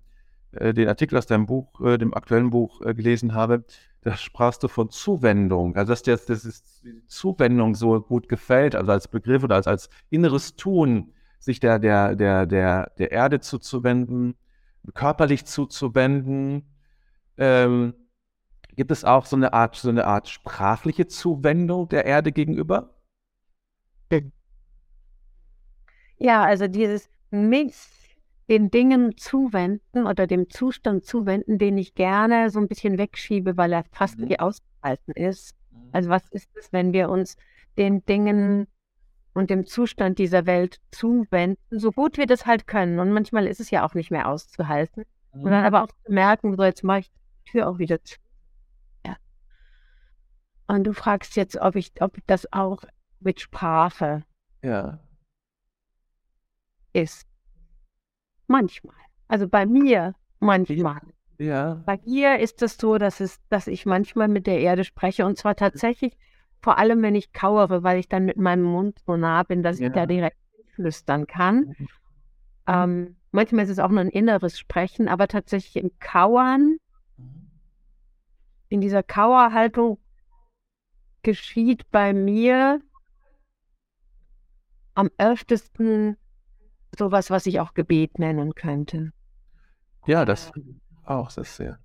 [0.52, 3.64] äh, den Artikel aus deinem Buch, äh, dem aktuellen Buch gelesen habe,
[4.00, 5.76] da sprachst du von Zuwendung.
[5.76, 9.90] Also dass dir das ist, Zuwendung so gut gefällt, also als Begriff oder als, als
[10.08, 14.34] inneres Tun, sich der, der, der, der, der Erde zuzuwenden,
[14.94, 16.62] körperlich zuzuwenden.
[17.36, 17.94] Ähm,
[18.76, 22.94] gibt es auch so eine Art, so eine Art sprachliche Zuwendung der Erde gegenüber?
[26.18, 27.74] Ja, also dieses mich
[28.48, 33.72] den Dingen zuwenden oder dem Zustand zuwenden, den ich gerne so ein bisschen wegschiebe, weil
[33.72, 34.26] er fast Mhm.
[34.26, 35.54] nicht auszuhalten ist.
[35.72, 35.88] Mhm.
[35.92, 37.36] Also was ist es, wenn wir uns
[37.76, 38.68] den Dingen
[39.34, 42.98] und dem Zustand dieser Welt zuwenden, so gut wir das halt können.
[43.00, 45.04] Und manchmal ist es ja auch nicht mehr auszuhalten.
[45.32, 45.66] Und dann Mhm.
[45.66, 48.16] aber auch zu merken, so jetzt mache ich die Tür auch wieder zu.
[50.68, 52.82] Und du fragst jetzt, ob ich, ob das auch
[53.20, 54.24] mit Sprache
[54.62, 54.98] Ja.
[56.92, 57.26] ist.
[58.46, 58.96] Manchmal.
[59.28, 61.00] Also bei mir manchmal.
[61.38, 61.82] Ja.
[61.86, 65.36] Bei mir ist es so, dass es, dass ich manchmal mit der Erde spreche und
[65.36, 66.16] zwar tatsächlich
[66.60, 69.76] vor allem, wenn ich kauere, weil ich dann mit meinem Mund so nah bin, dass
[69.76, 69.88] ich Ja.
[69.90, 70.36] da direkt
[70.74, 71.74] flüstern kann.
[71.78, 71.88] Mhm.
[72.66, 76.78] Ähm, manchmal ist es auch nur ein inneres Sprechen, aber tatsächlich im Kauern,
[78.68, 79.98] in dieser Kauerhaltung
[81.26, 82.80] geschieht bei mir
[84.94, 86.16] am öftesten
[86.96, 89.12] sowas, was ich auch Gebet nennen könnte.
[90.06, 90.52] Ja, das
[91.04, 91.80] auch, das sehr.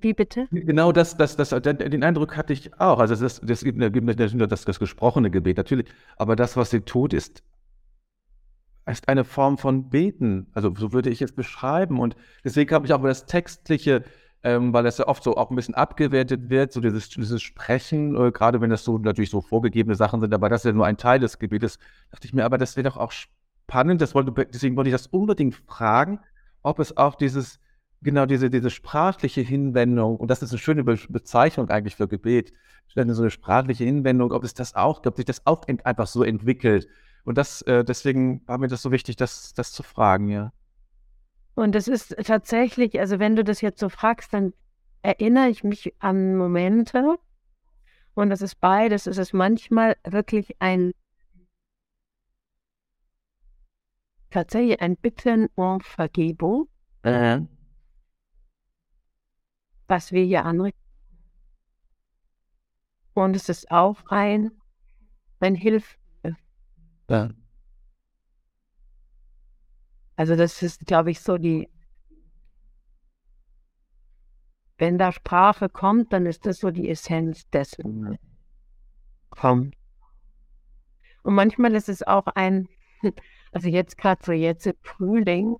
[0.00, 0.48] Wie bitte?
[0.50, 2.98] Genau das, das, das, den Eindruck hatte ich auch.
[2.98, 6.80] Also das, das gibt, nicht nur das, das gesprochene Gebet, natürlich, aber das, was sie
[6.80, 7.44] tut, ist,
[8.86, 10.48] ist eine Form von Beten.
[10.52, 12.00] Also so würde ich es beschreiben.
[12.00, 14.02] Und deswegen habe ich auch über das Textliche,
[14.42, 18.16] ähm, weil das ja oft so auch ein bisschen abgewertet wird, so dieses, dieses Sprechen,
[18.16, 20.86] äh, gerade wenn das so natürlich so vorgegebene Sachen sind, aber das ist ja nur
[20.86, 21.78] ein Teil des Gebetes,
[22.10, 25.08] dachte ich mir, aber das wäre doch auch spannend, das wollte, deswegen wollte ich das
[25.08, 26.20] unbedingt fragen,
[26.62, 27.58] ob es auch dieses,
[28.02, 32.52] genau diese, diese sprachliche Hinwendung, und das ist eine schöne Be Bezeichnung eigentlich für Gebet,
[32.94, 36.88] so eine sprachliche Hinwendung, ob es das auch, ob sich das auch einfach so entwickelt.
[37.24, 40.52] Und das, äh, deswegen war mir das so wichtig, das, das zu fragen, ja.
[41.56, 44.52] Und es ist tatsächlich, also wenn du das jetzt so fragst, dann
[45.00, 47.16] erinnere ich mich an Momente.
[48.14, 49.06] Und das ist beides.
[49.06, 50.92] Es ist manchmal wirklich ein
[54.30, 56.68] tatsächlich ein Bitten um Vergebung,
[59.88, 60.78] was wir hier anrichten.
[63.14, 64.50] Und es ist auch ein,
[65.40, 65.96] ein Hilfe.
[67.08, 67.30] Ja.
[70.16, 71.68] Also das ist, glaube ich, so die,
[74.78, 78.18] wenn da Sprache kommt, dann ist das so die Essenz dessen.
[79.30, 79.74] Kommt.
[81.22, 82.68] Und manchmal ist es auch ein,
[83.52, 85.56] also jetzt gerade so jetzt im Frühling,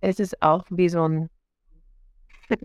[0.00, 1.30] es ist auch wie so ein,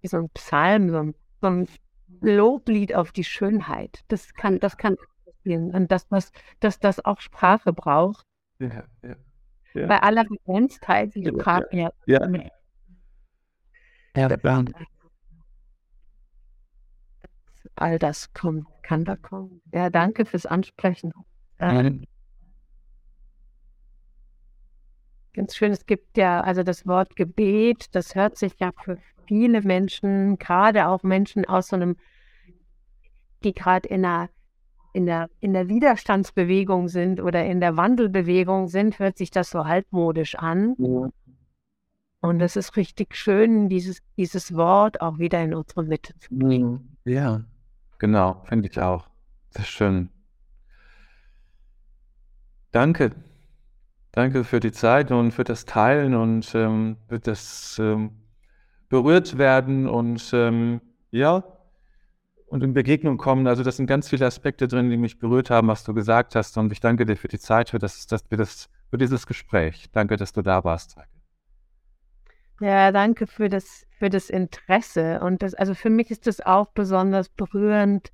[0.00, 1.68] wie so ein Psalm, so ein, so ein
[2.20, 4.04] Loblied auf die Schönheit.
[4.08, 5.74] Das kann, das kann passieren.
[5.74, 8.24] Und dass das, dass das auch Sprache braucht.
[8.58, 9.16] Ja, ja.
[9.74, 9.86] Ja.
[9.86, 11.90] Bei aller Begrenztheit, die Ja, Sprache ja.
[12.06, 12.26] Ja.
[14.14, 14.30] ja.
[17.74, 19.60] All das kommt, kann da kommen.
[19.74, 21.12] Ja, danke fürs Ansprechen.
[21.58, 21.90] Äh,
[25.34, 28.96] Ganz schön, es gibt ja, also das Wort Gebet, das hört sich ja für
[29.26, 31.96] viele Menschen, gerade auch Menschen aus so einem,
[33.44, 34.30] die gerade in einer,
[34.96, 39.58] in der, in der Widerstandsbewegung sind oder in der Wandelbewegung sind, hört sich das so
[39.58, 40.72] altmodisch an.
[42.20, 46.96] Und es ist richtig schön, dieses, dieses Wort auch wieder in unsere Mitte zu bringen.
[47.04, 47.44] Ja,
[47.98, 49.06] genau, finde ich auch.
[49.52, 50.08] Das ist schön.
[52.72, 53.12] Danke.
[54.12, 58.12] Danke für die Zeit und für das Teilen und ähm, für das ähm,
[58.88, 60.80] berührt werden und ähm,
[61.10, 61.44] ja,
[62.56, 63.46] und in Begegnung kommen.
[63.46, 66.56] Also das sind ganz viele Aspekte drin, die mich berührt haben, was du gesagt hast.
[66.56, 69.88] Und ich danke dir für die Zeit, für, das, das, für, das, für dieses Gespräch.
[69.92, 70.96] Danke, dass du da warst.
[72.60, 75.20] Ja, danke für das, für das Interesse.
[75.20, 78.10] Und das, also für mich ist das auch besonders berührend,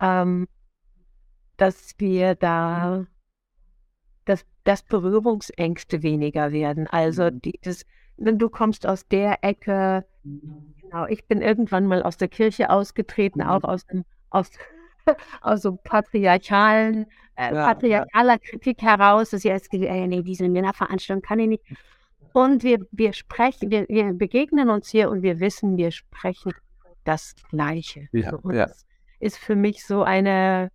[0.00, 0.46] ähm,
[1.56, 3.06] dass wir da,
[4.26, 6.86] dass, dass Berührungsängste weniger werden.
[6.86, 7.86] Also dieses, wenn
[8.18, 13.64] du kommst aus der Ecke, genau, ich bin irgendwann mal aus der Kirche ausgetreten, auch
[13.64, 14.50] aus dem, aus,
[15.42, 17.06] aus so patriarchalen,
[17.36, 21.64] äh, Ja, patriarchaler Kritik heraus, dass ja, es, äh, nee, diese Männerveranstaltung kann ich nicht.
[22.32, 26.52] Und wir, wir sprechen, wir, wir begegnen uns hier und wir wissen, wir sprechen
[27.04, 28.08] das Gleiche.
[28.12, 28.66] Ja, So, ja.
[28.66, 28.84] das
[29.20, 30.70] ist für mich so eine,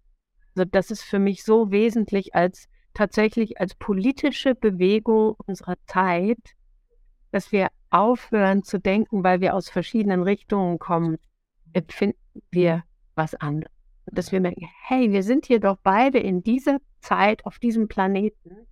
[0.55, 6.55] also das ist für mich so wesentlich als tatsächlich als politische Bewegung unserer Zeit,
[7.31, 11.17] dass wir aufhören zu denken, weil wir aus verschiedenen Richtungen kommen,
[11.73, 12.17] empfinden
[12.51, 12.83] wir
[13.15, 13.71] was anderes.
[14.05, 18.67] dass wir merken, hey, wir sind hier doch beide in dieser Zeit auf diesem Planeten.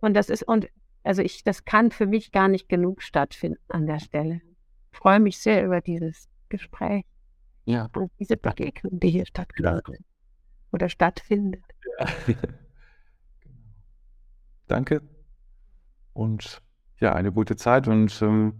[0.00, 0.68] Und das ist, und
[1.04, 4.42] also ich, das kann für mich gar nicht genug stattfinden an der Stelle.
[4.92, 7.04] Ich freue mich sehr über dieses Gespräch.
[7.64, 7.88] Ja.
[7.94, 9.88] Und diese Begegnung, die hier stattfindet.
[9.88, 9.94] Ja.
[10.72, 11.62] Oder stattfindet.
[11.98, 12.34] Ja.
[14.66, 15.02] Danke.
[16.12, 16.62] Und
[17.02, 18.54] ja, eine gute Zeit und ähm,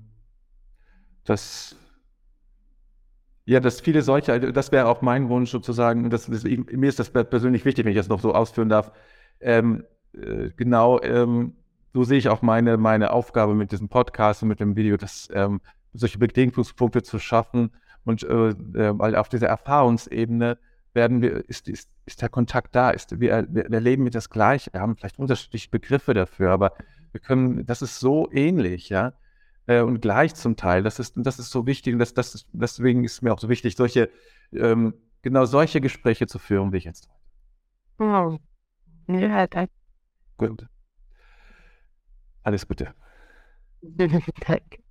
[1.25, 1.77] das
[3.45, 6.99] ja, dass viele solche, also das wäre auch mein Wunsch sozusagen, das, das, mir ist
[6.99, 8.93] das persönlich wichtig, wenn ich das noch so ausführen darf.
[9.41, 9.85] Ähm,
[10.15, 11.55] äh, genau, ähm,
[11.93, 15.29] so sehe ich auch meine, meine Aufgabe mit diesem Podcast und mit dem Video, dass
[15.33, 15.61] ähm,
[15.93, 17.73] solche Begegnungspunkte zu schaffen
[18.05, 20.59] und äh, äh, auf dieser Erfahrungsebene
[20.95, 24.73] werden wir, ist, ist, ist der Kontakt da, ist, wir, wir erleben wir das Gleiche,
[24.73, 26.75] wir haben vielleicht unterschiedliche Begriffe dafür, aber
[27.13, 29.13] wir können, das ist so ähnlich, ja
[29.67, 30.83] äh, und gleich zum Teil.
[30.83, 33.49] Das ist, das ist so wichtig und das, das ist, deswegen ist mir auch so
[33.49, 34.11] wichtig, solche,
[34.53, 37.09] ähm, genau solche Gespräche zu führen, wie ich jetzt.
[39.09, 39.73] Ja, danke.
[40.37, 40.67] Gut.
[42.43, 42.95] Alles Gute.
[43.83, 44.83] danke.